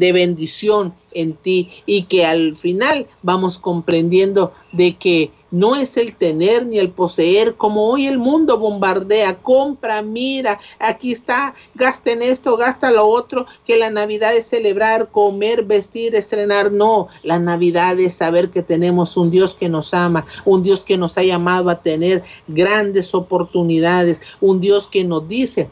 de 0.00 0.12
bendición 0.12 0.94
en 1.12 1.34
ti 1.34 1.70
y 1.86 2.04
que 2.04 2.24
al 2.24 2.56
final 2.56 3.06
vamos 3.22 3.58
comprendiendo 3.58 4.52
de 4.72 4.96
que 4.96 5.30
no 5.50 5.76
es 5.76 5.96
el 5.96 6.14
tener 6.14 6.64
ni 6.64 6.78
el 6.78 6.90
poseer 6.90 7.56
como 7.56 7.90
hoy 7.90 8.06
el 8.06 8.18
mundo 8.18 8.56
bombardea, 8.58 9.34
compra, 9.42 10.00
mira, 10.00 10.60
aquí 10.78 11.12
está, 11.12 11.54
gasta 11.74 12.12
en 12.12 12.22
esto, 12.22 12.56
gasta 12.56 12.90
lo 12.90 13.06
otro, 13.06 13.46
que 13.66 13.76
la 13.76 13.90
Navidad 13.90 14.34
es 14.34 14.46
celebrar, 14.46 15.10
comer, 15.10 15.64
vestir, 15.64 16.14
estrenar, 16.14 16.72
no, 16.72 17.08
la 17.22 17.38
Navidad 17.38 17.98
es 17.98 18.14
saber 18.14 18.50
que 18.50 18.62
tenemos 18.62 19.16
un 19.16 19.30
Dios 19.30 19.54
que 19.54 19.68
nos 19.68 19.92
ama, 19.92 20.24
un 20.44 20.62
Dios 20.62 20.84
que 20.84 20.96
nos 20.96 21.18
ha 21.18 21.24
llamado 21.24 21.68
a 21.68 21.82
tener 21.82 22.22
grandes 22.46 23.14
oportunidades, 23.14 24.20
un 24.40 24.60
Dios 24.60 24.86
que 24.86 25.04
nos 25.04 25.28
dice 25.28 25.68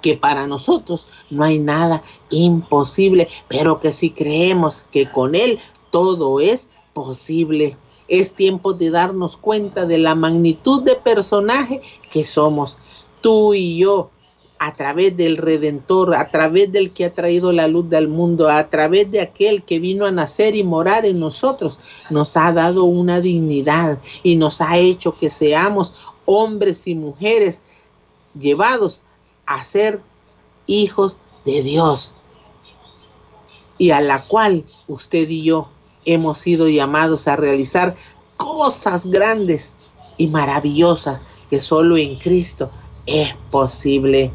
que 0.00 0.16
para 0.16 0.46
nosotros 0.46 1.08
no 1.30 1.44
hay 1.44 1.58
nada 1.58 2.02
imposible, 2.30 3.28
pero 3.48 3.80
que 3.80 3.92
si 3.92 4.10
creemos 4.10 4.86
que 4.90 5.10
con 5.10 5.34
Él 5.34 5.58
todo 5.90 6.40
es 6.40 6.68
posible. 6.92 7.76
Es 8.08 8.32
tiempo 8.34 8.72
de 8.72 8.90
darnos 8.90 9.36
cuenta 9.36 9.86
de 9.86 9.98
la 9.98 10.14
magnitud 10.14 10.82
de 10.82 10.96
personaje 10.96 11.80
que 12.10 12.24
somos 12.24 12.78
tú 13.20 13.54
y 13.54 13.78
yo 13.78 14.10
a 14.58 14.74
través 14.74 15.16
del 15.16 15.38
Redentor, 15.38 16.14
a 16.14 16.30
través 16.30 16.70
del 16.70 16.90
que 16.90 17.06
ha 17.06 17.14
traído 17.14 17.50
la 17.50 17.66
luz 17.66 17.88
del 17.88 18.08
mundo, 18.08 18.50
a 18.50 18.68
través 18.68 19.10
de 19.10 19.22
aquel 19.22 19.62
que 19.62 19.78
vino 19.78 20.04
a 20.04 20.10
nacer 20.10 20.54
y 20.54 20.62
morar 20.62 21.06
en 21.06 21.18
nosotros, 21.18 21.78
nos 22.10 22.36
ha 22.36 22.52
dado 22.52 22.84
una 22.84 23.20
dignidad 23.20 24.00
y 24.22 24.36
nos 24.36 24.60
ha 24.60 24.76
hecho 24.76 25.16
que 25.16 25.30
seamos 25.30 25.94
hombres 26.26 26.86
y 26.86 26.94
mujeres 26.94 27.62
llevados 28.38 29.00
a 29.50 29.64
ser 29.64 30.00
hijos 30.68 31.18
de 31.44 31.62
Dios 31.62 32.14
y 33.78 33.90
a 33.90 34.00
la 34.00 34.28
cual 34.28 34.64
usted 34.86 35.28
y 35.28 35.42
yo 35.42 35.68
hemos 36.04 36.38
sido 36.38 36.68
llamados 36.68 37.26
a 37.26 37.34
realizar 37.34 37.96
cosas 38.36 39.04
grandes 39.06 39.72
y 40.18 40.28
maravillosas 40.28 41.20
que 41.50 41.58
solo 41.58 41.96
en 41.96 42.16
Cristo 42.20 42.70
es 43.06 43.34
posible. 43.50 44.30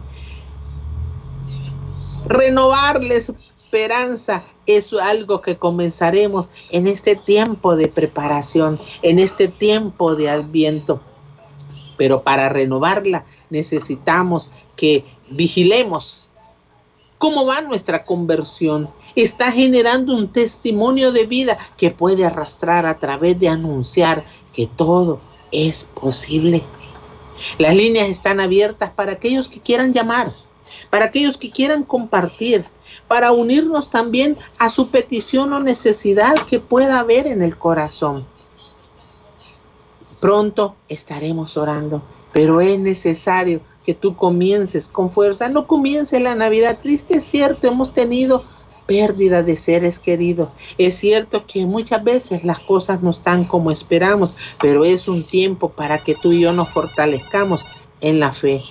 Renovar 2.27 3.01
la 3.01 3.13
esperanza 3.13 4.43
es 4.65 4.91
algo 4.91 5.39
que 5.39 5.57
comenzaremos 5.57 6.49
en 6.71 6.87
este 6.87 7.15
tiempo 7.15 7.77
de 7.77 7.87
preparación, 7.87 8.81
en 9.01 9.19
este 9.19 9.47
tiempo 9.47 10.17
de 10.17 10.29
adviento 10.29 10.99
pero 11.97 12.21
para 12.21 12.49
renovarla 12.49 13.25
necesitamos 13.49 14.49
que 14.75 15.05
vigilemos 15.29 16.29
cómo 17.17 17.45
va 17.45 17.61
nuestra 17.61 18.05
conversión. 18.05 18.89
Está 19.15 19.51
generando 19.51 20.15
un 20.15 20.31
testimonio 20.31 21.11
de 21.11 21.25
vida 21.25 21.57
que 21.77 21.91
puede 21.91 22.25
arrastrar 22.25 22.85
a 22.85 22.99
través 22.99 23.39
de 23.39 23.47
anunciar 23.47 24.25
que 24.53 24.67
todo 24.67 25.21
es 25.51 25.85
posible. 25.85 26.63
Las 27.57 27.75
líneas 27.75 28.09
están 28.09 28.39
abiertas 28.39 28.91
para 28.91 29.13
aquellos 29.13 29.47
que 29.47 29.59
quieran 29.59 29.93
llamar, 29.93 30.33
para 30.89 31.05
aquellos 31.05 31.37
que 31.37 31.51
quieran 31.51 31.83
compartir, 31.83 32.65
para 33.07 33.31
unirnos 33.31 33.89
también 33.89 34.37
a 34.57 34.69
su 34.69 34.89
petición 34.89 35.53
o 35.53 35.59
necesidad 35.59 36.45
que 36.47 36.59
pueda 36.59 36.99
haber 36.99 37.27
en 37.27 37.41
el 37.41 37.57
corazón. 37.57 38.25
Pronto 40.25 40.75
estaremos 40.89 41.55
orando, 41.55 42.01
pero 42.33 42.59
es 42.59 42.79
necesario 42.79 43.61
que 43.85 43.93
tú 43.93 44.15
comiences 44.15 44.87
con 44.87 45.11
fuerza. 45.11 45.49
No 45.49 45.67
comience 45.67 46.19
la 46.19 46.33
Navidad 46.33 46.79
triste, 46.81 47.17
es 47.17 47.25
cierto, 47.25 47.67
hemos 47.67 47.93
tenido 47.93 48.43
pérdida 48.87 49.43
de 49.43 49.55
seres 49.55 49.99
queridos. 49.99 50.49
Es 50.79 50.95
cierto 50.95 51.45
que 51.45 51.67
muchas 51.67 52.03
veces 52.03 52.43
las 52.43 52.57
cosas 52.57 53.03
no 53.03 53.11
están 53.11 53.45
como 53.45 53.69
esperamos, 53.69 54.35
pero 54.59 54.83
es 54.83 55.07
un 55.07 55.27
tiempo 55.27 55.69
para 55.69 55.99
que 55.99 56.15
tú 56.15 56.31
y 56.31 56.41
yo 56.41 56.53
nos 56.53 56.73
fortalezcamos 56.73 57.63
en 58.01 58.19
la 58.19 58.33
fe. 58.33 58.63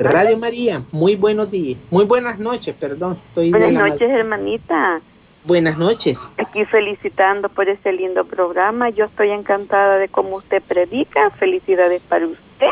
Radio 0.00 0.38
María, 0.38 0.82
muy 0.92 1.14
buenos 1.16 1.50
días, 1.50 1.78
muy 1.90 2.06
buenas 2.06 2.38
noches, 2.38 2.74
perdón. 2.80 3.18
buenas 3.34 3.70
noches, 3.70 4.08
hermanita. 4.08 5.02
Buenas 5.44 5.76
noches. 5.76 6.20
Aquí 6.38 6.64
felicitando 6.66 7.48
por 7.48 7.68
este 7.68 7.92
lindo 7.92 8.24
programa. 8.24 8.90
Yo 8.90 9.06
estoy 9.06 9.30
encantada 9.30 9.98
de 9.98 10.08
cómo 10.08 10.36
usted 10.36 10.62
predica. 10.62 11.30
Felicidades 11.30 12.00
para 12.02 12.26
usted. 12.26 12.68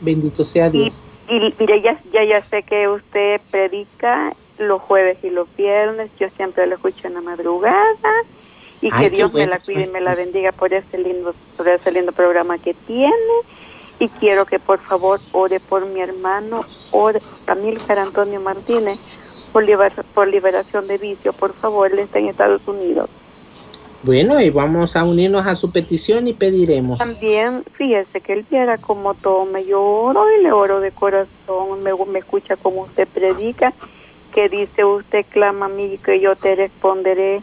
Bendito 0.00 0.44
sea 0.44 0.70
Dios. 0.70 1.00
Y, 1.28 1.54
mire, 1.58 1.82
ya, 1.82 1.96
ya, 2.12 2.24
ya 2.24 2.44
sé 2.48 2.64
que 2.64 2.88
usted 2.88 3.40
predica 3.52 4.32
los 4.58 4.82
jueves 4.82 5.18
y 5.22 5.30
los 5.30 5.46
viernes. 5.56 6.10
Yo 6.18 6.28
siempre 6.30 6.66
lo 6.66 6.74
escucho 6.74 7.06
en 7.06 7.14
la 7.14 7.20
madrugada. 7.20 8.12
Y 8.80 8.90
que 8.90 9.10
Dios 9.10 9.32
me 9.32 9.46
la 9.46 9.60
cuide 9.60 9.84
y 9.84 9.90
me 9.90 10.00
la 10.00 10.16
bendiga 10.16 10.50
por 10.50 10.74
ese 10.74 10.98
lindo, 10.98 11.32
por 11.56 11.68
ese 11.68 11.92
lindo 11.92 12.12
programa 12.12 12.58
que 12.58 12.74
tiene. 12.74 13.34
Y 14.00 14.08
quiero 14.08 14.46
que 14.46 14.58
por 14.58 14.80
favor 14.80 15.20
ore 15.30 15.60
por 15.60 15.86
mi 15.86 16.00
hermano, 16.00 16.64
ore 16.90 17.20
Camil 17.46 17.80
Antonio 17.88 18.40
Martínez 18.40 18.98
por, 20.14 20.28
liberación 20.28 20.88
de 20.88 20.98
vicio, 20.98 21.32
por 21.32 21.54
favor, 21.54 21.92
él 21.92 22.00
está 22.00 22.18
en 22.18 22.28
Estados 22.28 22.60
Unidos. 22.66 23.08
Bueno, 24.02 24.40
y 24.40 24.50
vamos 24.50 24.96
a 24.96 25.04
unirnos 25.04 25.46
a 25.46 25.54
su 25.54 25.72
petición 25.72 26.26
y 26.26 26.34
pediremos. 26.34 26.98
También, 26.98 27.64
fíjese 27.72 28.20
que 28.20 28.32
él 28.34 28.44
viera 28.50 28.76
como 28.78 29.14
tome, 29.14 29.64
yo 29.64 29.80
oro 29.80 30.26
y 30.38 30.42
le 30.42 30.52
oro 30.52 30.80
de 30.80 30.90
corazón, 30.90 31.82
me, 31.82 31.92
me 32.10 32.18
escucha 32.18 32.56
como 32.56 32.82
usted 32.82 33.06
predica, 33.06 33.72
que 34.34 34.48
dice 34.48 34.84
usted 34.84 35.24
clama 35.30 35.66
a 35.66 35.68
mí 35.68 35.98
que 36.04 36.20
yo 36.20 36.34
te 36.34 36.56
responderé, 36.56 37.40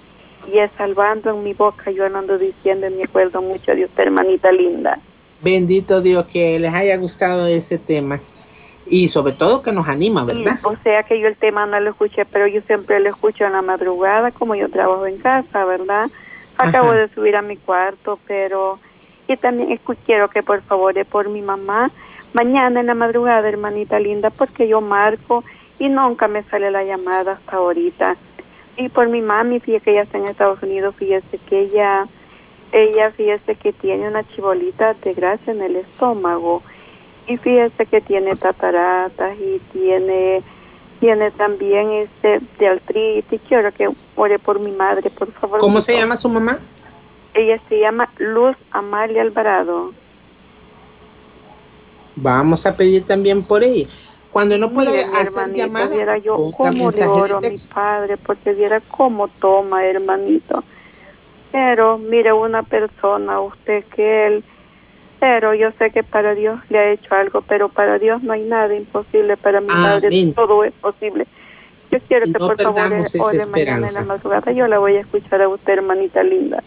y 0.51 0.57
es 0.57 0.69
salvando 0.77 1.29
en 1.29 1.43
mi 1.43 1.53
boca, 1.53 1.91
yo 1.91 2.05
ando 2.05 2.37
diciendo 2.37 2.87
y 2.87 2.93
me 2.93 3.03
acuerdo 3.03 3.41
mucho 3.41 3.73
de 3.73 3.85
usted, 3.85 4.03
hermanita 4.03 4.51
linda. 4.51 4.99
Bendito 5.41 6.01
Dios 6.01 6.25
que 6.25 6.59
les 6.59 6.73
haya 6.73 6.97
gustado 6.97 7.47
ese 7.47 7.77
tema 7.77 8.21
y 8.85 9.07
sobre 9.07 9.33
todo 9.33 9.61
que 9.61 9.71
nos 9.71 9.87
anima, 9.87 10.23
¿verdad? 10.23 10.59
o 10.63 10.75
sea 10.83 11.03
que 11.03 11.19
yo 11.19 11.27
el 11.27 11.37
tema 11.37 11.65
no 11.65 11.79
lo 11.79 11.91
escuché, 11.91 12.25
pero 12.25 12.47
yo 12.47 12.61
siempre 12.61 12.99
lo 12.99 13.09
escucho 13.09 13.45
en 13.45 13.53
la 13.53 13.61
madrugada, 13.61 14.31
como 14.31 14.55
yo 14.55 14.69
trabajo 14.69 15.05
en 15.05 15.17
casa, 15.17 15.65
¿verdad? 15.65 16.09
Acabo 16.57 16.91
de 16.91 17.09
subir 17.09 17.35
a 17.35 17.41
mi 17.41 17.57
cuarto, 17.57 18.19
pero 18.27 18.79
y 19.27 19.37
también 19.37 19.79
quiero 20.05 20.29
que 20.29 20.43
por 20.43 20.61
favor 20.63 20.93
por 21.05 21.29
mi 21.29 21.41
mamá 21.41 21.91
mañana 22.33 22.79
en 22.79 22.87
la 22.87 22.95
madrugada, 22.95 23.47
hermanita 23.47 23.99
linda, 23.99 24.29
porque 24.29 24.67
yo 24.67 24.81
marco 24.81 25.43
y 25.79 25.89
nunca 25.89 26.27
me 26.27 26.43
sale 26.43 26.71
la 26.71 26.83
llamada 26.83 27.33
hasta 27.33 27.57
ahorita. 27.57 28.15
Y 28.77 28.89
por 28.89 29.09
mi 29.09 29.21
mami, 29.21 29.59
fíjese 29.59 29.83
que 29.83 29.91
ella 29.91 30.03
está 30.03 30.17
en 30.17 30.27
Estados 30.27 30.61
Unidos, 30.63 30.95
fíjese 30.97 31.37
que 31.39 31.61
ella, 31.61 32.07
ella 32.71 33.11
fíjese 33.11 33.55
que 33.55 33.73
tiene 33.73 34.07
una 34.07 34.23
chibolita 34.23 34.93
de 34.93 35.13
grasa 35.13 35.51
en 35.51 35.61
el 35.61 35.75
estómago 35.75 36.63
y 37.27 37.37
fíjese 37.37 37.85
que 37.85 38.01
tiene 38.01 38.35
tataratas 38.35 39.37
y 39.37 39.59
tiene 39.71 40.43
tiene 41.01 41.31
también 41.31 41.91
este 41.91 42.39
de 42.59 42.67
artritis. 42.67 43.41
Quiero 43.47 43.71
que 43.71 43.89
ore 44.15 44.37
por 44.37 44.59
mi 44.59 44.71
madre, 44.71 45.09
por 45.09 45.31
favor. 45.33 45.59
¿Cómo 45.59 45.81
se 45.81 45.97
llama 45.97 46.15
su 46.15 46.29
mamá? 46.29 46.59
Ella 47.33 47.59
se 47.67 47.79
llama 47.79 48.07
Luz 48.19 48.55
Amalia 48.69 49.23
Alvarado. 49.23 49.93
Vamos 52.15 52.65
a 52.67 52.77
pedir 52.77 53.05
también 53.05 53.43
por 53.43 53.63
ella. 53.63 53.87
Cuando 54.31 54.57
no 54.57 54.71
puede 54.71 55.03
hacer 55.03 55.53
llamada, 55.53 55.87
viera 55.87 56.17
yo 56.19 56.51
cómo 56.55 56.91
le 56.91 57.05
oro 57.05 57.37
a 57.37 57.41
mi 57.41 57.57
padre, 57.73 58.17
porque 58.17 58.53
viera 58.53 58.79
cómo 58.79 59.27
toma, 59.27 59.83
hermanito. 59.83 60.63
Pero 61.51 61.97
mire 61.97 62.31
una 62.31 62.63
persona, 62.63 63.41
usted 63.41 63.83
que 63.85 64.27
él, 64.27 64.43
pero 65.21 65.53
yo 65.53 65.69
sé 65.77 65.91
que 65.91 66.01
para 66.01 66.33
Dios 66.33 66.59
le 66.69 66.79
ha 66.79 66.91
hecho 66.93 67.13
algo, 67.13 67.43
pero 67.43 67.69
para 67.69 67.99
Dios 67.99 68.23
no 68.23 68.33
hay 68.33 68.41
nada 68.41 68.75
imposible, 68.75 69.37
para 69.37 69.61
mi 69.61 69.67
madre 69.67 70.33
todo 70.35 70.63
es 70.63 70.73
posible. 70.73 71.27
Yo 71.91 71.99
quiero 72.07 72.25
que 72.25 72.39
por 72.39 72.59
favor 72.59 73.05
ore 73.19 73.45
mañana 73.45 73.87
en 73.87 73.93
la 73.93 74.01
madrugada, 74.01 74.51
yo 74.51 74.65
la 74.65 74.79
voy 74.79 74.95
a 74.95 75.01
escuchar 75.01 75.43
a 75.43 75.47
usted, 75.47 75.73
hermanita 75.73 76.23
linda. 76.23 76.63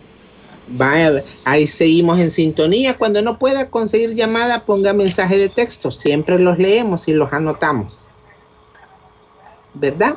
Vaya, 0.69 1.25
ahí 1.43 1.67
seguimos 1.67 2.21
en 2.21 2.31
sintonía. 2.31 2.97
Cuando 2.97 3.23
no 3.23 3.41
pueda 3.41 3.71
conseguir 3.71 4.15
llamada, 4.15 4.65
ponga 4.65 4.93
mensaje 4.93 5.37
de 5.37 5.49
texto. 5.49 5.91
Siempre 5.91 6.39
los 6.39 6.57
leemos 6.57 7.09
y 7.09 7.13
los 7.13 7.33
anotamos. 7.33 8.07
¿Verdad? 9.75 10.15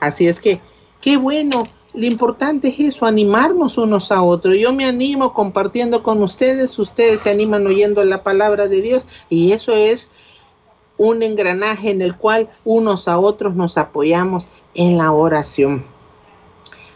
Así 0.00 0.28
es 0.28 0.38
que, 0.38 0.60
qué 1.00 1.16
bueno. 1.16 1.64
Lo 1.92 2.06
importante 2.06 2.68
es 2.68 2.94
eso, 2.94 3.06
animarnos 3.06 3.76
unos 3.76 4.12
a 4.12 4.22
otros. 4.22 4.56
Yo 4.56 4.72
me 4.72 4.84
animo 4.84 5.34
compartiendo 5.34 6.02
con 6.02 6.22
ustedes, 6.22 6.78
ustedes 6.78 7.22
se 7.22 7.30
animan 7.30 7.66
oyendo 7.66 8.04
la 8.04 8.22
palabra 8.22 8.68
de 8.68 8.80
Dios 8.80 9.04
y 9.28 9.52
eso 9.52 9.72
es 9.72 10.10
un 10.98 11.22
engranaje 11.22 11.90
en 11.90 12.02
el 12.02 12.16
cual 12.16 12.50
unos 12.64 13.08
a 13.08 13.18
otros 13.18 13.56
nos 13.56 13.76
apoyamos 13.76 14.46
en 14.74 14.98
la 14.98 15.12
oración. 15.12 15.84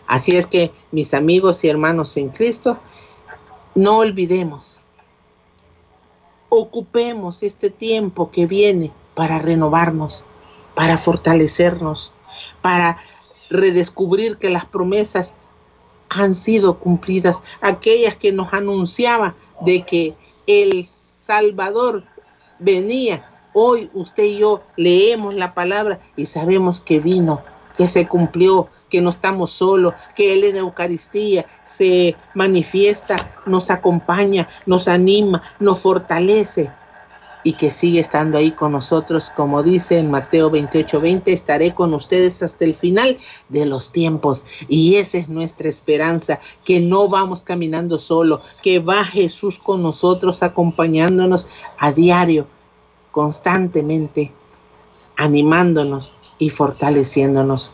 Así 0.07 0.37
es 0.37 0.47
que, 0.47 0.73
mis 0.93 1.15
amigos 1.15 1.65
y 1.65 1.69
hermanos 1.69 2.17
en 2.17 2.29
Cristo, 2.29 2.79
no 3.75 3.99
olvidemos, 3.99 4.79
ocupemos 6.51 7.43
este 7.43 7.71
tiempo 7.71 8.31
que 8.31 8.47
viene 8.47 8.93
para 9.15 9.39
renovarnos, 9.39 10.25
para 10.75 10.99
fortalecernos, 10.99 12.13
para 12.63 12.99
redescubrir 13.51 14.37
que 14.39 14.51
las 14.51 14.65
promesas 14.65 15.35
han 16.09 16.35
sido 16.35 16.79
cumplidas, 16.79 17.43
aquellas 17.61 18.17
que 18.17 18.33
nos 18.33 18.53
anunciaba 18.53 19.35
de 19.61 19.83
que 19.83 20.15
el 20.47 20.87
Salvador 21.27 22.05
venía. 22.59 23.31
Hoy 23.53 23.91
usted 23.95 24.25
y 24.25 24.39
yo 24.39 24.63
leemos 24.77 25.35
la 25.35 25.55
palabra 25.55 26.01
y 26.17 26.27
sabemos 26.27 26.81
que 26.81 26.99
vino, 26.99 27.43
que 27.77 27.89
se 27.89 28.07
cumplió, 28.07 28.69
que 28.91 29.01
no 29.01 29.11
estamos 29.11 29.53
solos, 29.53 29.95
que 30.15 30.33
Él 30.35 30.45
en 30.45 30.57
Eucaristía 30.57 31.47
se 31.65 32.17
manifiesta, 32.35 33.41
nos 33.47 33.71
acompaña, 33.71 34.49
nos 34.67 34.89
anima, 34.89 35.43
nos 35.59 35.81
fortalece 35.81 36.71
y 37.45 37.53
que 37.53 37.71
sigue 37.71 38.01
estando 38.01 38.39
ahí 38.39 38.53
con 38.53 38.73
nosotros, 38.73 39.31
como 39.37 39.63
dice 39.63 39.99
en 39.99 40.11
Mateo 40.11 40.51
28, 40.51 41.01
20, 41.01 41.33
estaré 41.33 41.75
con 41.75 41.93
ustedes 41.93 42.43
hasta 42.43 42.65
el 42.65 42.75
final 42.75 43.19
de 43.51 43.67
los 43.67 43.93
tiempos. 43.93 44.45
Y 44.67 44.97
esa 44.97 45.19
es 45.19 45.29
nuestra 45.29 45.69
esperanza, 45.69 46.41
que 46.65 46.81
no 46.81 47.09
vamos 47.09 47.45
caminando 47.45 47.99
solo, 47.99 48.41
que 48.63 48.79
va 48.79 49.05
Jesús 49.05 49.59
con 49.59 49.83
nosotros, 49.83 50.43
acompañándonos 50.43 51.47
a 51.79 51.93
diario, 51.93 52.47
constantemente, 53.11 54.33
animándonos 55.17 56.15
y 56.39 56.49
fortaleciéndonos. 56.49 57.73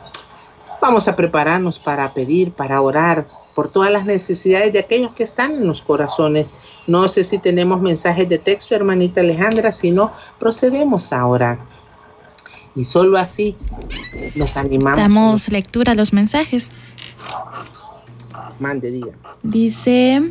Vamos 0.83 1.06
a 1.06 1.14
prepararnos 1.14 1.78
para 1.78 2.12
pedir, 2.12 2.52
para 2.52 2.80
orar 2.80 3.28
por 3.55 3.71
todas 3.71 3.91
las 3.91 4.05
necesidades 4.05 4.73
de 4.73 4.79
aquellos 4.79 5.13
que 5.13 5.23
están 5.23 5.53
en 5.53 5.67
los 5.67 5.83
corazones. 5.83 6.49
No 6.87 7.09
sé 7.09 7.25
si 7.25 7.39
tenemos 7.39 7.81
mensajes 7.81 8.29
de 8.29 8.39
texto, 8.39 8.75
hermanita 8.75 9.21
Alejandra, 9.21 9.73
si 9.73 9.91
no, 9.91 10.13
procedemos 10.39 11.13
a 11.13 11.27
orar. 11.27 11.59
Y 12.75 12.85
solo 12.85 13.19
así 13.19 13.57
nos 14.37 14.57
animamos. 14.57 14.99
Damos 14.99 15.49
lectura 15.49 15.93
a 15.93 15.95
los 15.95 16.13
mensajes. 16.13 16.71
Mande, 18.61 18.91
diga. 18.91 19.13
Dice, 19.43 20.23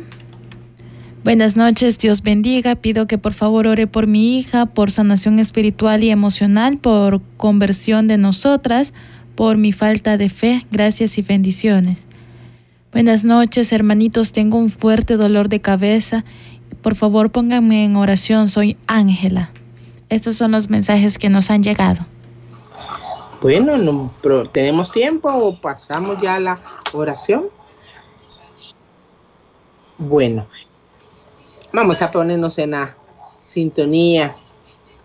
buenas 1.22 1.56
noches, 1.56 1.98
Dios 1.98 2.22
bendiga. 2.22 2.76
Pido 2.76 3.06
que 3.06 3.18
por 3.18 3.34
favor 3.34 3.66
ore 3.66 3.86
por 3.86 4.06
mi 4.06 4.38
hija, 4.38 4.66
por 4.66 4.90
sanación 4.90 5.38
espiritual 5.38 6.02
y 6.02 6.10
emocional, 6.10 6.78
por 6.78 7.20
conversión 7.36 8.06
de 8.06 8.18
nosotras, 8.18 8.94
por 9.34 9.58
mi 9.58 9.72
falta 9.72 10.16
de 10.16 10.28
fe. 10.28 10.64
Gracias 10.70 11.18
y 11.18 11.22
bendiciones. 11.22 12.09
Buenas 12.92 13.22
noches, 13.22 13.72
hermanitos. 13.72 14.32
Tengo 14.32 14.58
un 14.58 14.68
fuerte 14.68 15.16
dolor 15.16 15.48
de 15.48 15.60
cabeza. 15.60 16.24
Por 16.82 16.96
favor, 16.96 17.30
pónganme 17.30 17.84
en 17.84 17.94
oración. 17.94 18.48
Soy 18.48 18.76
Ángela. 18.88 19.50
Estos 20.08 20.36
son 20.36 20.50
los 20.50 20.70
mensajes 20.70 21.16
que 21.16 21.28
nos 21.28 21.50
han 21.50 21.62
llegado. 21.62 22.04
Bueno, 23.40 23.78
no, 23.78 24.12
pero 24.20 24.44
¿tenemos 24.46 24.90
tiempo 24.90 25.32
o 25.32 25.60
pasamos 25.60 26.20
ya 26.20 26.34
a 26.34 26.40
la 26.40 26.60
oración? 26.92 27.44
Bueno, 29.96 30.46
vamos 31.72 32.02
a 32.02 32.10
ponernos 32.10 32.58
en 32.58 32.72
la 32.72 32.96
sintonía 33.44 34.34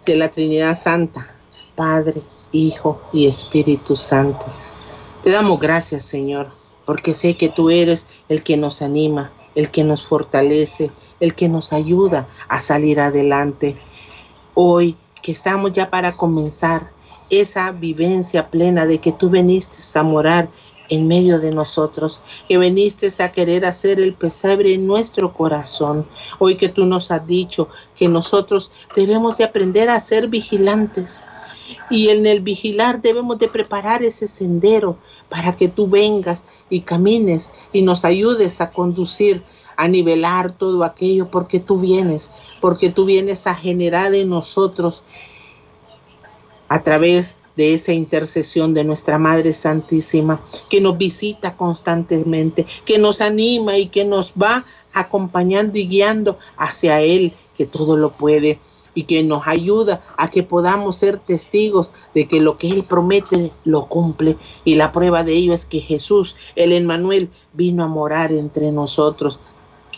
de 0.07 0.15
la 0.15 0.29
Trinidad 0.31 0.75
Santa, 0.75 1.27
Padre, 1.75 2.23
Hijo 2.51 2.99
y 3.13 3.27
Espíritu 3.27 3.95
Santo. 3.95 4.45
Te 5.23 5.29
damos 5.29 5.59
gracias, 5.59 6.05
Señor, 6.05 6.64
porque 6.85 7.13
sé 7.13 7.35
que 7.37 7.49
tú 7.49 7.69
eres 7.69 8.07
el 8.29 8.43
que 8.43 8.57
nos 8.57 8.81
anima, 8.81 9.31
el 9.55 9.69
que 9.71 9.83
nos 9.83 10.05
fortalece, 10.05 10.91
el 11.19 11.35
que 11.35 11.49
nos 11.49 11.73
ayuda 11.73 12.27
a 12.47 12.61
salir 12.61 12.99
adelante. 12.99 13.77
Hoy 14.53 14.95
que 15.21 15.31
estamos 15.31 15.73
ya 15.73 15.89
para 15.89 16.15
comenzar 16.15 16.91
esa 17.29 17.71
vivencia 17.71 18.49
plena 18.49 18.85
de 18.85 18.99
que 18.99 19.11
tú 19.11 19.29
veniste 19.29 19.77
a 19.97 20.03
morar 20.03 20.49
en 20.89 21.07
medio 21.07 21.39
de 21.39 21.51
nosotros, 21.51 22.21
que 22.47 22.57
veniste 22.57 23.09
a 23.23 23.31
querer 23.31 23.65
hacer 23.65 23.99
el 23.99 24.13
pesebre 24.13 24.73
en 24.73 24.85
nuestro 24.85 25.33
corazón. 25.33 26.05
Hoy 26.37 26.55
que 26.55 26.69
tú 26.69 26.85
nos 26.85 27.09
has 27.11 27.25
dicho 27.25 27.69
que 27.95 28.07
nosotros 28.07 28.71
debemos 28.95 29.37
de 29.37 29.45
aprender 29.45 29.89
a 29.89 29.99
ser 29.99 30.27
vigilantes, 30.27 31.23
y 31.89 32.09
en 32.09 32.25
el 32.25 32.41
vigilar 32.41 33.01
debemos 33.01 33.39
de 33.39 33.47
preparar 33.47 34.03
ese 34.03 34.27
sendero 34.27 34.97
para 35.29 35.55
que 35.55 35.67
tú 35.67 35.87
vengas 35.87 36.43
y 36.69 36.81
camines 36.81 37.51
y 37.73 37.81
nos 37.81 38.05
ayudes 38.05 38.61
a 38.61 38.71
conducir, 38.71 39.43
a 39.77 39.87
nivelar 39.87 40.51
todo 40.51 40.83
aquello, 40.83 41.29
porque 41.29 41.59
tú 41.59 41.79
vienes, 41.79 42.29
porque 42.61 42.89
tú 42.89 43.05
vienes 43.05 43.47
a 43.47 43.55
generar 43.55 44.13
en 44.15 44.29
nosotros 44.29 45.03
a 46.67 46.81
través 46.83 47.35
de 47.55 47.73
esa 47.73 47.93
intercesión 47.93 48.73
de 48.73 48.83
nuestra 48.83 49.17
Madre 49.17 49.53
Santísima, 49.53 50.41
que 50.69 50.81
nos 50.81 50.97
visita 50.97 51.55
constantemente, 51.55 52.65
que 52.85 52.97
nos 52.97 53.21
anima 53.21 53.77
y 53.77 53.87
que 53.87 54.03
nos 54.03 54.33
va 54.33 54.65
acompañando 54.93 55.77
y 55.77 55.87
guiando 55.87 56.37
hacia 56.57 57.01
Él, 57.01 57.33
que 57.55 57.65
todo 57.65 57.97
lo 57.97 58.11
puede 58.11 58.59
y 58.95 59.03
que 59.03 59.23
nos 59.23 59.45
ayuda 59.45 60.01
a 60.17 60.31
que 60.31 60.41
podamos 60.41 60.97
ser 60.97 61.19
testigos 61.19 61.93
de 62.15 62.27
que 62.27 62.41
lo 62.41 62.57
que 62.57 62.69
Él 62.69 62.83
promete 62.83 63.51
lo 63.63 63.85
cumple. 63.85 64.37
Y 64.63 64.75
la 64.75 64.91
prueba 64.91 65.23
de 65.23 65.33
ello 65.33 65.53
es 65.53 65.65
que 65.65 65.81
Jesús, 65.81 66.35
el 66.55 66.71
Emmanuel, 66.71 67.29
vino 67.53 67.83
a 67.83 67.87
morar 67.87 68.31
entre 68.31 68.71
nosotros. 68.71 69.39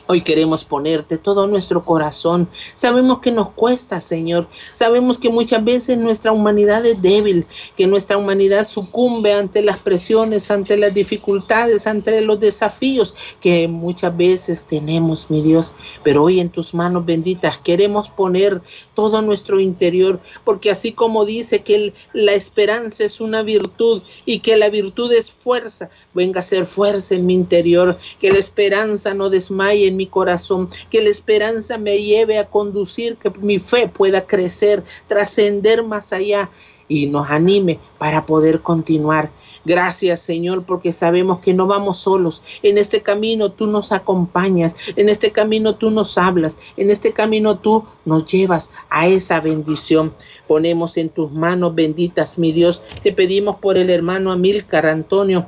Hoy 0.09 0.21
queremos 0.21 0.63
ponerte 0.63 1.17
todo 1.17 1.47
nuestro 1.47 1.83
corazón. 1.83 2.47
Sabemos 2.75 3.19
que 3.19 3.29
nos 3.29 3.49
cuesta, 3.49 3.99
Señor. 3.99 4.47
Sabemos 4.71 5.17
que 5.17 5.29
muchas 5.29 5.65
veces 5.65 5.97
nuestra 5.97 6.31
humanidad 6.31 6.85
es 6.85 7.01
débil, 7.01 7.45
que 7.75 7.87
nuestra 7.87 8.15
humanidad 8.15 8.65
sucumbe 8.65 9.33
ante 9.33 9.61
las 9.61 9.79
presiones, 9.79 10.49
ante 10.49 10.77
las 10.77 10.93
dificultades, 10.93 11.87
ante 11.87 12.21
los 12.21 12.39
desafíos 12.39 13.15
que 13.41 13.67
muchas 13.67 14.15
veces 14.15 14.63
tenemos, 14.63 15.29
mi 15.29 15.41
Dios. 15.41 15.73
Pero 16.03 16.23
hoy 16.23 16.39
en 16.39 16.51
tus 16.51 16.73
manos 16.73 17.05
benditas 17.05 17.57
queremos 17.57 18.07
poner 18.07 18.61
todo 18.93 19.21
nuestro 19.21 19.59
interior, 19.59 20.21
porque 20.45 20.71
así 20.71 20.93
como 20.93 21.25
dice 21.25 21.63
que 21.63 21.93
la 22.13 22.31
esperanza 22.31 23.03
es 23.03 23.19
una 23.19 23.41
virtud 23.41 24.03
y 24.25 24.39
que 24.39 24.55
la 24.55 24.69
virtud 24.69 25.11
es 25.11 25.31
fuerza, 25.31 25.89
venga 26.13 26.39
a 26.39 26.43
ser 26.43 26.65
fuerza 26.65 27.13
en 27.15 27.25
mi 27.25 27.33
interior, 27.33 27.97
que 28.21 28.31
la 28.31 28.39
esperanza 28.39 29.13
no 29.13 29.29
desmaye 29.29 29.96
mi 29.97 30.07
corazón, 30.07 30.69
que 30.89 31.01
la 31.01 31.09
esperanza 31.09 31.77
me 31.77 32.01
lleve 32.01 32.37
a 32.37 32.49
conducir, 32.49 33.17
que 33.17 33.29
mi 33.31 33.59
fe 33.59 33.89
pueda 33.89 34.25
crecer, 34.25 34.83
trascender 35.07 35.83
más 35.83 36.13
allá 36.13 36.49
y 36.87 37.07
nos 37.07 37.29
anime 37.29 37.79
para 37.97 38.25
poder 38.25 38.61
continuar. 38.61 39.31
Gracias, 39.65 40.21
Señor, 40.21 40.63
porque 40.63 40.93
sabemos 40.93 41.39
que 41.39 41.53
no 41.53 41.67
vamos 41.67 41.97
solos. 41.97 42.41
En 42.63 42.77
este 42.77 43.01
camino 43.01 43.51
tú 43.51 43.67
nos 43.67 43.91
acompañas, 43.91 44.75
en 44.95 45.09
este 45.09 45.31
camino 45.31 45.75
tú 45.75 45.91
nos 45.91 46.17
hablas, 46.17 46.55
en 46.77 46.89
este 46.89 47.11
camino 47.11 47.59
tú 47.59 47.83
nos 48.05 48.25
llevas 48.25 48.71
a 48.89 49.07
esa 49.07 49.41
bendición. 49.41 50.13
Ponemos 50.47 50.95
en 50.95 51.09
tus 51.09 51.31
manos 51.31 51.75
benditas, 51.75 52.37
mi 52.37 52.53
Dios. 52.53 52.81
Te 53.03 53.11
pedimos 53.11 53.57
por 53.57 53.77
el 53.77 53.89
hermano 53.89 54.31
Amílcar 54.31 54.85
Antonio. 54.85 55.47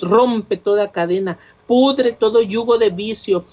Rompe 0.00 0.56
toda 0.56 0.90
cadena, 0.90 1.38
pudre 1.68 2.10
todo 2.10 2.42
yugo 2.42 2.78
de 2.78 2.90
vicio, 2.90 3.44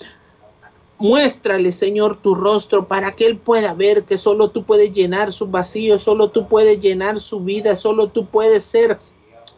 Muéstrale, 1.00 1.72
Señor, 1.72 2.22
tu 2.22 2.36
rostro 2.36 2.90
para 2.90 3.14
que 3.16 3.26
Él 3.26 3.38
pueda 3.38 3.74
ver 3.74 4.04
que 4.04 4.18
solo 4.18 4.50
tú 4.50 4.66
puedes 4.66 4.92
llenar 4.92 5.32
su 5.32 5.48
vacío, 5.48 5.98
solo 5.98 6.30
tú 6.30 6.50
puedes 6.50 6.82
llenar 6.82 7.22
su 7.22 7.40
vida, 7.40 7.78
solo 7.78 8.10
tú 8.10 8.26
puedes 8.26 8.66
ser 8.66 9.00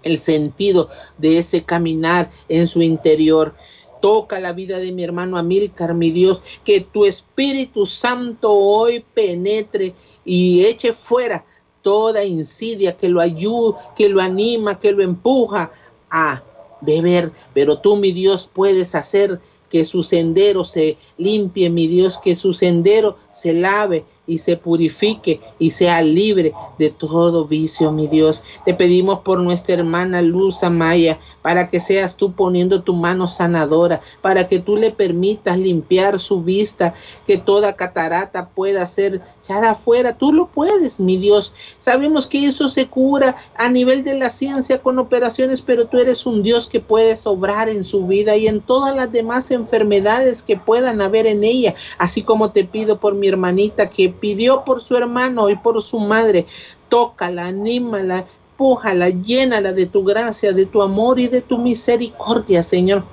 el 0.03 0.19
sentido 0.19 0.89
de 1.17 1.39
ese 1.39 1.63
caminar 1.63 2.29
en 2.47 2.67
su 2.67 2.83
interior. 2.83 3.55
Toca 4.03 4.39
la 4.39 4.53
vida 4.53 4.77
de 4.77 4.91
mi 4.91 5.03
hermano 5.03 5.35
Amílcar, 5.35 5.95
mi 5.95 6.11
Dios, 6.11 6.43
que 6.63 6.81
tu 6.81 7.05
Espíritu 7.05 7.87
Santo 7.87 8.51
hoy 8.51 9.03
penetre 9.15 9.95
y 10.23 10.63
eche 10.63 10.93
fuera 10.93 11.43
toda 11.81 12.23
insidia 12.23 12.95
que 12.95 13.09
lo 13.09 13.19
ayude, 13.19 13.77
que 13.95 14.09
lo 14.09 14.21
anima, 14.21 14.79
que 14.79 14.91
lo 14.91 15.01
empuja 15.01 15.71
a 16.11 16.43
beber. 16.81 17.31
Pero 17.55 17.79
tú, 17.79 17.95
mi 17.95 18.11
Dios, 18.11 18.47
puedes 18.53 18.93
hacer 18.93 19.39
que 19.71 19.85
su 19.85 20.03
sendero 20.03 20.63
se 20.63 20.97
limpie, 21.17 21.69
mi 21.69 21.87
Dios, 21.87 22.19
que 22.23 22.35
su 22.35 22.53
sendero 22.53 23.17
se 23.31 23.53
lave 23.53 24.03
y 24.27 24.37
se 24.37 24.55
purifique 24.55 25.41
y 25.59 25.71
sea 25.71 26.01
libre 26.01 26.53
de 26.77 26.89
todo 26.89 27.45
vicio, 27.45 27.91
mi 27.91 28.07
Dios. 28.07 28.43
Te 28.65 28.73
pedimos 28.73 29.19
por 29.19 29.39
nuestra 29.39 29.73
hermana 29.73 30.21
Luz 30.21 30.63
Amaya, 30.63 31.19
para 31.41 31.69
que 31.69 31.79
seas 31.79 32.15
tú 32.15 32.33
poniendo 32.33 32.83
tu 32.83 32.93
mano 32.93 33.27
sanadora, 33.27 34.01
para 34.21 34.47
que 34.47 34.59
tú 34.59 34.77
le 34.77 34.91
permitas 34.91 35.57
limpiar 35.57 36.19
su 36.19 36.43
vista, 36.43 36.93
que 37.25 37.37
toda 37.37 37.75
catarata 37.75 38.49
pueda 38.49 38.85
ser 38.85 39.21
echada 39.43 39.71
afuera. 39.71 40.17
Tú 40.17 40.31
lo 40.31 40.47
puedes, 40.47 40.99
mi 40.99 41.17
Dios. 41.17 41.53
Sabemos 41.79 42.27
que 42.27 42.45
eso 42.45 42.69
se 42.69 42.87
cura 42.87 43.35
a 43.57 43.69
nivel 43.69 44.03
de 44.03 44.13
la 44.13 44.29
ciencia 44.29 44.81
con 44.81 44.99
operaciones, 44.99 45.61
pero 45.61 45.87
tú 45.87 45.97
eres 45.97 46.25
un 46.25 46.43
Dios 46.43 46.67
que 46.67 46.79
puedes 46.79 47.25
obrar 47.25 47.69
en 47.69 47.83
su 47.83 48.05
vida 48.05 48.35
y 48.35 48.47
en 48.47 48.61
todas 48.61 48.95
las 48.95 49.11
demás 49.11 49.51
enfermedades 49.51 50.43
que 50.43 50.57
puedan 50.57 51.01
haber 51.01 51.25
en 51.25 51.43
ella, 51.43 51.75
así 51.97 52.21
como 52.21 52.51
te 52.51 52.63
pido 52.63 52.99
por 52.99 53.15
mi 53.15 53.27
hermanita 53.27 53.89
que 53.89 54.10
pidió 54.11 54.63
por 54.63 54.81
su 54.81 54.95
hermano 54.95 55.49
y 55.49 55.55
por 55.55 55.81
su 55.81 55.99
madre. 55.99 56.45
Tócala, 56.89 57.47
anímala, 57.47 58.25
pújala, 58.57 59.09
llénala 59.09 59.73
de 59.73 59.85
tu 59.87 60.03
gracia, 60.03 60.53
de 60.53 60.65
tu 60.65 60.81
amor 60.81 61.19
y 61.19 61.27
de 61.27 61.41
tu 61.41 61.57
misericordia, 61.57 62.63
Señor. 62.63 63.03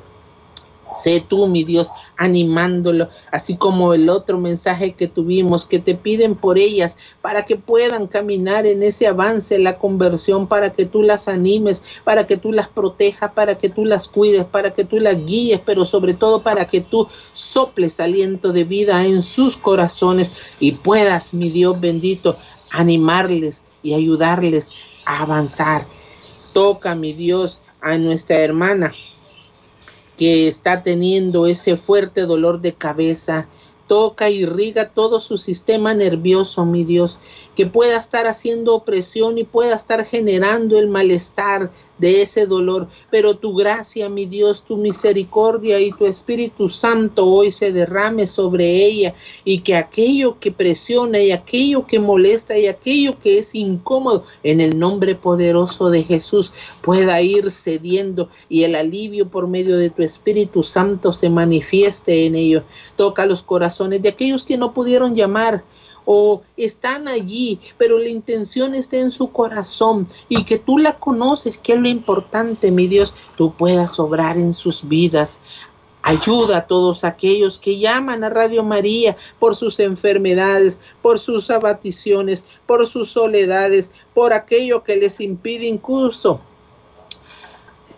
Sé 1.02 1.24
tú, 1.26 1.46
mi 1.46 1.62
Dios, 1.62 1.90
animándolo, 2.16 3.08
así 3.30 3.56
como 3.56 3.94
el 3.94 4.08
otro 4.08 4.38
mensaje 4.38 4.94
que 4.94 5.06
tuvimos, 5.06 5.64
que 5.64 5.78
te 5.78 5.94
piden 5.94 6.34
por 6.34 6.58
ellas, 6.58 6.96
para 7.22 7.46
que 7.46 7.56
puedan 7.56 8.08
caminar 8.08 8.66
en 8.66 8.82
ese 8.82 9.06
avance, 9.06 9.58
la 9.58 9.78
conversión, 9.78 10.48
para 10.48 10.72
que 10.72 10.86
tú 10.86 11.02
las 11.02 11.28
animes, 11.28 11.84
para 12.02 12.26
que 12.26 12.36
tú 12.36 12.52
las 12.52 12.68
protejas, 12.68 13.32
para 13.32 13.58
que 13.58 13.68
tú 13.68 13.84
las 13.84 14.08
cuides, 14.08 14.44
para 14.44 14.74
que 14.74 14.84
tú 14.84 14.98
las 14.98 15.24
guíes, 15.24 15.60
pero 15.64 15.84
sobre 15.84 16.14
todo 16.14 16.42
para 16.42 16.64
que 16.66 16.80
tú 16.80 17.06
soples 17.32 18.00
aliento 18.00 18.52
de 18.52 18.64
vida 18.64 19.06
en 19.06 19.22
sus 19.22 19.56
corazones 19.56 20.32
y 20.58 20.72
puedas, 20.72 21.32
mi 21.32 21.50
Dios 21.50 21.80
bendito, 21.80 22.38
animarles 22.70 23.62
y 23.84 23.94
ayudarles 23.94 24.68
a 25.04 25.22
avanzar. 25.22 25.86
Toca, 26.52 26.96
mi 26.96 27.12
Dios, 27.12 27.60
a 27.80 27.96
nuestra 27.98 28.38
hermana 28.38 28.92
que 30.18 30.48
está 30.48 30.82
teniendo 30.82 31.46
ese 31.46 31.76
fuerte 31.76 32.22
dolor 32.22 32.60
de 32.60 32.74
cabeza. 32.74 33.46
Toca, 33.86 34.28
y 34.28 34.40
irriga 34.40 34.90
todo 34.90 35.18
su 35.18 35.38
sistema 35.38 35.94
nervioso, 35.94 36.66
mi 36.66 36.84
Dios, 36.84 37.18
que 37.56 37.64
pueda 37.64 37.96
estar 37.96 38.26
haciendo 38.26 38.74
opresión 38.74 39.38
y 39.38 39.44
pueda 39.44 39.74
estar 39.76 40.04
generando 40.04 40.78
el 40.78 40.88
malestar 40.88 41.70
de 41.98 42.22
ese 42.22 42.46
dolor, 42.46 42.88
pero 43.10 43.36
tu 43.36 43.54
gracia, 43.54 44.08
mi 44.08 44.26
Dios, 44.26 44.62
tu 44.62 44.76
misericordia 44.76 45.80
y 45.80 45.92
tu 45.92 46.06
Espíritu 46.06 46.68
Santo 46.68 47.26
hoy 47.26 47.50
se 47.50 47.72
derrame 47.72 48.26
sobre 48.26 48.84
ella 48.84 49.14
y 49.44 49.60
que 49.60 49.76
aquello 49.76 50.38
que 50.38 50.52
presiona 50.52 51.18
y 51.20 51.32
aquello 51.32 51.86
que 51.86 51.98
molesta 51.98 52.56
y 52.56 52.66
aquello 52.66 53.18
que 53.18 53.38
es 53.38 53.54
incómodo, 53.54 54.24
en 54.42 54.60
el 54.60 54.78
nombre 54.78 55.14
poderoso 55.14 55.90
de 55.90 56.04
Jesús 56.04 56.52
pueda 56.82 57.20
ir 57.20 57.50
cediendo 57.50 58.28
y 58.48 58.64
el 58.64 58.74
alivio 58.74 59.28
por 59.28 59.48
medio 59.48 59.76
de 59.76 59.90
tu 59.90 60.02
Espíritu 60.02 60.62
Santo 60.62 61.12
se 61.12 61.28
manifieste 61.28 62.26
en 62.26 62.34
ello. 62.34 62.62
Toca 62.96 63.26
los 63.26 63.42
corazones 63.42 64.02
de 64.02 64.10
aquellos 64.10 64.44
que 64.44 64.56
no 64.56 64.72
pudieron 64.72 65.14
llamar 65.14 65.64
o 66.10 66.40
están 66.56 67.06
allí, 67.06 67.60
pero 67.76 67.98
la 67.98 68.08
intención 68.08 68.74
está 68.74 68.96
en 68.96 69.10
su 69.10 69.30
corazón 69.30 70.08
y 70.30 70.42
que 70.44 70.58
tú 70.58 70.78
la 70.78 70.98
conoces, 70.98 71.58
que 71.58 71.74
es 71.74 71.78
lo 71.78 71.86
importante, 71.86 72.70
mi 72.70 72.86
Dios, 72.86 73.12
tú 73.36 73.52
puedas 73.52 74.00
obrar 74.00 74.38
en 74.38 74.54
sus 74.54 74.88
vidas. 74.88 75.38
Ayuda 76.00 76.56
a 76.56 76.66
todos 76.66 77.04
aquellos 77.04 77.58
que 77.58 77.78
llaman 77.78 78.24
a 78.24 78.30
Radio 78.30 78.64
María 78.64 79.18
por 79.38 79.54
sus 79.54 79.80
enfermedades, 79.80 80.78
por 81.02 81.18
sus 81.18 81.50
abaticiones, 81.50 82.42
por 82.64 82.86
sus 82.86 83.10
soledades, 83.10 83.90
por 84.14 84.32
aquello 84.32 84.84
que 84.84 84.96
les 84.96 85.20
impide 85.20 85.66
incluso 85.66 86.40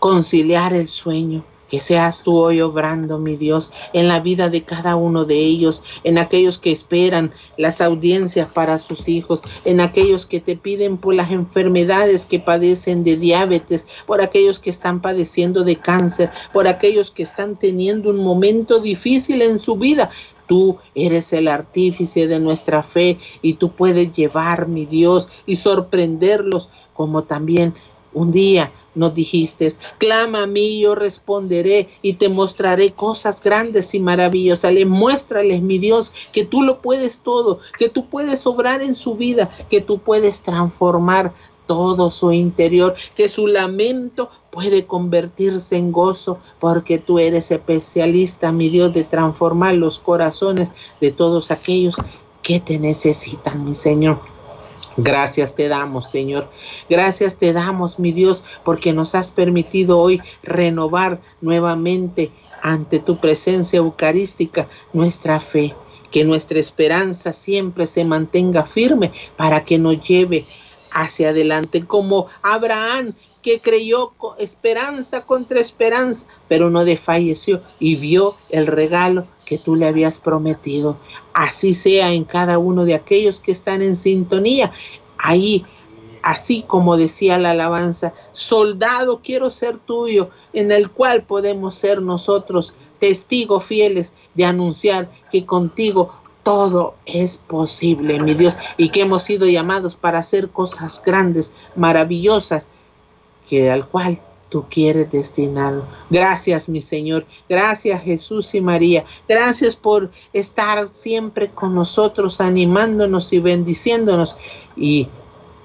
conciliar 0.00 0.74
el 0.74 0.88
sueño. 0.88 1.44
Que 1.70 1.80
seas 1.80 2.22
tú 2.22 2.36
hoy 2.36 2.60
obrando, 2.60 3.18
mi 3.18 3.36
Dios, 3.36 3.72
en 3.92 4.08
la 4.08 4.20
vida 4.20 4.48
de 4.48 4.64
cada 4.64 4.96
uno 4.96 5.24
de 5.24 5.38
ellos, 5.38 5.82
en 6.04 6.18
aquellos 6.18 6.58
que 6.58 6.72
esperan 6.72 7.32
las 7.56 7.80
audiencias 7.80 8.50
para 8.50 8.78
sus 8.78 9.08
hijos, 9.08 9.40
en 9.64 9.80
aquellos 9.80 10.26
que 10.26 10.40
te 10.40 10.56
piden 10.56 10.98
por 10.98 11.14
las 11.14 11.30
enfermedades 11.30 12.26
que 12.26 12.40
padecen 12.40 13.04
de 13.04 13.16
diabetes, 13.16 13.86
por 14.06 14.20
aquellos 14.20 14.58
que 14.58 14.70
están 14.70 15.00
padeciendo 15.00 15.64
de 15.64 15.76
cáncer, 15.76 16.30
por 16.52 16.66
aquellos 16.66 17.10
que 17.10 17.22
están 17.22 17.56
teniendo 17.56 18.10
un 18.10 18.18
momento 18.18 18.80
difícil 18.80 19.42
en 19.42 19.58
su 19.58 19.76
vida. 19.76 20.10
Tú 20.46 20.78
eres 20.96 21.32
el 21.32 21.46
artífice 21.46 22.26
de 22.26 22.40
nuestra 22.40 22.82
fe 22.82 23.18
y 23.40 23.54
tú 23.54 23.70
puedes 23.70 24.12
llevar, 24.12 24.66
mi 24.66 24.84
Dios, 24.84 25.28
y 25.46 25.54
sorprenderlos 25.54 26.68
como 26.92 27.22
también 27.22 27.74
un 28.12 28.32
día 28.32 28.72
nos 28.94 29.14
dijiste, 29.14 29.72
clama 29.98 30.42
a 30.42 30.46
mí, 30.46 30.80
yo 30.80 30.94
responderé 30.94 31.88
y 32.02 32.14
te 32.14 32.28
mostraré 32.28 32.92
cosas 32.92 33.42
grandes 33.42 33.94
y 33.94 34.00
maravillosas. 34.00 34.72
Le 34.72 34.84
muéstrales, 34.84 35.62
mi 35.62 35.78
Dios, 35.78 36.12
que 36.32 36.44
tú 36.44 36.62
lo 36.62 36.80
puedes 36.80 37.20
todo, 37.20 37.60
que 37.78 37.88
tú 37.88 38.06
puedes 38.06 38.46
obrar 38.46 38.82
en 38.82 38.94
su 38.94 39.14
vida, 39.14 39.50
que 39.68 39.80
tú 39.80 39.98
puedes 39.98 40.40
transformar 40.40 41.32
todo 41.66 42.10
su 42.10 42.32
interior, 42.32 42.94
que 43.14 43.28
su 43.28 43.46
lamento 43.46 44.28
puede 44.50 44.86
convertirse 44.86 45.76
en 45.76 45.92
gozo, 45.92 46.38
porque 46.58 46.98
tú 46.98 47.20
eres 47.20 47.52
especialista, 47.52 48.50
mi 48.50 48.70
Dios, 48.70 48.92
de 48.92 49.04
transformar 49.04 49.74
los 49.74 50.00
corazones 50.00 50.68
de 51.00 51.12
todos 51.12 51.52
aquellos 51.52 51.94
que 52.42 52.58
te 52.58 52.76
necesitan, 52.80 53.64
mi 53.64 53.76
Señor. 53.76 54.39
Gracias 54.96 55.54
te 55.54 55.68
damos, 55.68 56.10
Señor. 56.10 56.50
Gracias 56.88 57.36
te 57.36 57.52
damos, 57.52 57.98
mi 57.98 58.12
Dios, 58.12 58.44
porque 58.64 58.92
nos 58.92 59.14
has 59.14 59.30
permitido 59.30 59.98
hoy 59.98 60.20
renovar 60.42 61.20
nuevamente 61.40 62.30
ante 62.62 62.98
tu 62.98 63.18
presencia 63.18 63.78
eucarística 63.78 64.68
nuestra 64.92 65.40
fe. 65.40 65.74
Que 66.10 66.24
nuestra 66.24 66.58
esperanza 66.58 67.32
siempre 67.32 67.86
se 67.86 68.04
mantenga 68.04 68.66
firme 68.66 69.12
para 69.36 69.64
que 69.64 69.78
nos 69.78 70.00
lleve 70.00 70.46
hacia 70.90 71.30
adelante, 71.30 71.86
como 71.86 72.26
Abraham 72.42 73.14
que 73.42 73.60
creyó 73.60 74.12
esperanza 74.38 75.22
contra 75.22 75.60
esperanza, 75.60 76.26
pero 76.48 76.68
no 76.68 76.84
desfalleció 76.84 77.62
y 77.78 77.96
vio 77.96 78.36
el 78.50 78.66
regalo 78.66 79.26
que 79.50 79.58
tú 79.58 79.74
le 79.74 79.88
habías 79.88 80.20
prometido. 80.20 80.96
Así 81.34 81.74
sea 81.74 82.12
en 82.12 82.22
cada 82.22 82.58
uno 82.58 82.84
de 82.84 82.94
aquellos 82.94 83.40
que 83.40 83.50
están 83.50 83.82
en 83.82 83.96
sintonía. 83.96 84.70
Ahí, 85.18 85.66
así 86.22 86.62
como 86.62 86.96
decía 86.96 87.36
la 87.36 87.50
alabanza, 87.50 88.14
soldado 88.32 89.22
quiero 89.24 89.50
ser 89.50 89.78
tuyo, 89.78 90.30
en 90.52 90.70
el 90.70 90.88
cual 90.88 91.24
podemos 91.24 91.74
ser 91.74 92.00
nosotros 92.00 92.74
testigos 93.00 93.64
fieles 93.64 94.12
de 94.34 94.44
anunciar 94.44 95.10
que 95.32 95.44
contigo 95.44 96.14
todo 96.44 96.94
es 97.04 97.36
posible, 97.36 98.20
mi 98.20 98.34
Dios, 98.34 98.56
y 98.76 98.90
que 98.90 99.00
hemos 99.00 99.24
sido 99.24 99.48
llamados 99.48 99.96
para 99.96 100.20
hacer 100.20 100.50
cosas 100.50 101.02
grandes, 101.04 101.50
maravillosas, 101.74 102.68
que 103.48 103.68
al 103.68 103.88
cual 103.88 104.20
tú 104.50 104.66
quieres 104.68 105.10
destinarlo. 105.10 105.84
Gracias, 106.10 106.68
mi 106.68 106.82
Señor. 106.82 107.24
Gracias, 107.48 108.02
Jesús 108.02 108.54
y 108.54 108.60
María. 108.60 109.04
Gracias 109.26 109.76
por 109.76 110.10
estar 110.32 110.88
siempre 110.92 111.48
con 111.48 111.74
nosotros, 111.74 112.40
animándonos 112.40 113.32
y 113.32 113.40
bendiciéndonos 113.40 114.36
y 114.76 115.08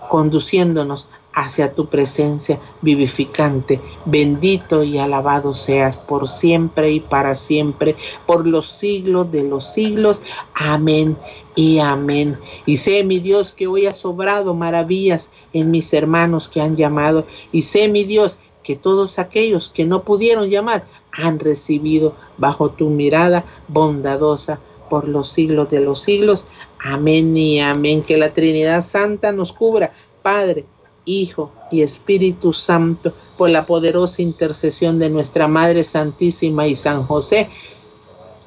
conduciéndonos 0.08 1.10
hacia 1.36 1.74
tu 1.74 1.88
presencia 1.88 2.60
vivificante. 2.82 3.82
Bendito 4.06 4.84
y 4.84 4.98
alabado 4.98 5.54
seas 5.54 5.98
por 5.98 6.30
siempre 6.30 6.92
y 6.92 7.02
para 7.02 7.36
siempre, 7.36 7.96
por 8.26 8.48
los 8.48 8.68
siglos 8.68 9.32
de 9.32 9.44
los 9.44 9.74
siglos. 9.74 10.22
Amén 10.54 11.18
y 11.56 11.80
amén. 11.80 12.40
Y 12.66 12.78
sé, 12.78 13.04
mi 13.04 13.20
Dios, 13.20 13.52
que 13.52 13.68
hoy 13.68 13.86
has 13.86 13.98
sobrado 13.98 14.56
maravillas 14.56 15.30
en 15.52 15.72
mis 15.72 15.94
hermanos 15.94 16.48
que 16.48 16.62
han 16.62 16.78
llamado. 16.78 17.28
Y 17.52 17.64
sé, 17.64 17.90
mi 17.90 18.06
Dios, 18.06 18.38
que 18.66 18.76
todos 18.76 19.20
aquellos 19.20 19.70
que 19.70 19.86
no 19.86 20.04
pudieron 20.04 20.50
llamar 20.50 20.86
han 21.12 21.40
recibido 21.40 22.16
bajo 22.38 22.72
tu 22.72 22.90
mirada 22.90 23.46
bondadosa 23.68 24.60
por 24.90 25.08
los 25.08 25.30
siglos 25.30 25.70
de 25.70 25.82
los 25.82 26.02
siglos. 26.02 26.46
Amén 26.84 27.38
y 27.38 27.62
amén. 27.62 28.02
Que 28.02 28.18
la 28.18 28.34
Trinidad 28.34 28.84
Santa 28.84 29.32
nos 29.32 29.54
cubra, 29.54 29.94
Padre, 30.24 30.66
Hijo 31.06 31.52
y 31.72 31.84
Espíritu 31.84 32.52
Santo, 32.54 33.14
por 33.38 33.52
la 33.52 33.68
poderosa 33.68 34.24
intercesión 34.24 34.98
de 34.98 35.12
nuestra 35.12 35.48
Madre 35.48 35.84
Santísima 35.84 36.66
y 36.66 36.74
San 36.74 37.06
José. 37.06 37.50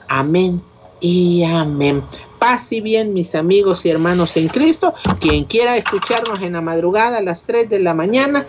Amén 0.09 0.61
y 1.01 1.45
amén. 1.45 2.03
Paz 2.41 2.73
y 2.73 2.81
bien, 2.81 3.15
mis 3.15 3.37
amigos 3.37 3.85
y 3.85 3.91
hermanos 3.91 4.37
en 4.37 4.49
Cristo. 4.49 4.95
Quien 5.21 5.45
quiera 5.45 5.77
escucharnos 5.77 6.43
en 6.43 6.55
la 6.55 6.61
madrugada 6.61 7.19
a 7.19 7.23
las 7.23 7.45
3 7.45 7.69
de 7.69 7.79
la 7.79 7.95
mañana, 7.95 8.47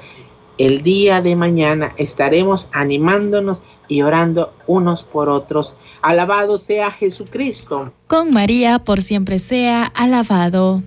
el 0.60 0.84
día 0.84 1.22
de 1.22 1.36
mañana 1.36 1.94
estaremos 1.98 2.68
animándonos 2.72 3.64
y 3.88 4.04
orando 4.04 4.54
unos 4.68 5.02
por 5.04 5.30
otros. 5.30 5.76
Alabado 6.04 6.60
sea 6.60 6.92
Jesucristo. 6.92 7.92
Con 8.06 8.30
María 8.30 8.80
por 8.80 9.02
siempre 9.02 9.40
sea 9.40 9.86
alabado. 9.86 10.84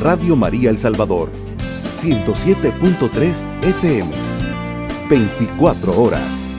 Radio 0.00 0.34
María 0.34 0.70
El 0.70 0.78
Salvador, 0.78 1.28
107.3 1.98 3.42
FM, 3.62 4.10
24 5.10 6.00
horas. 6.00 6.49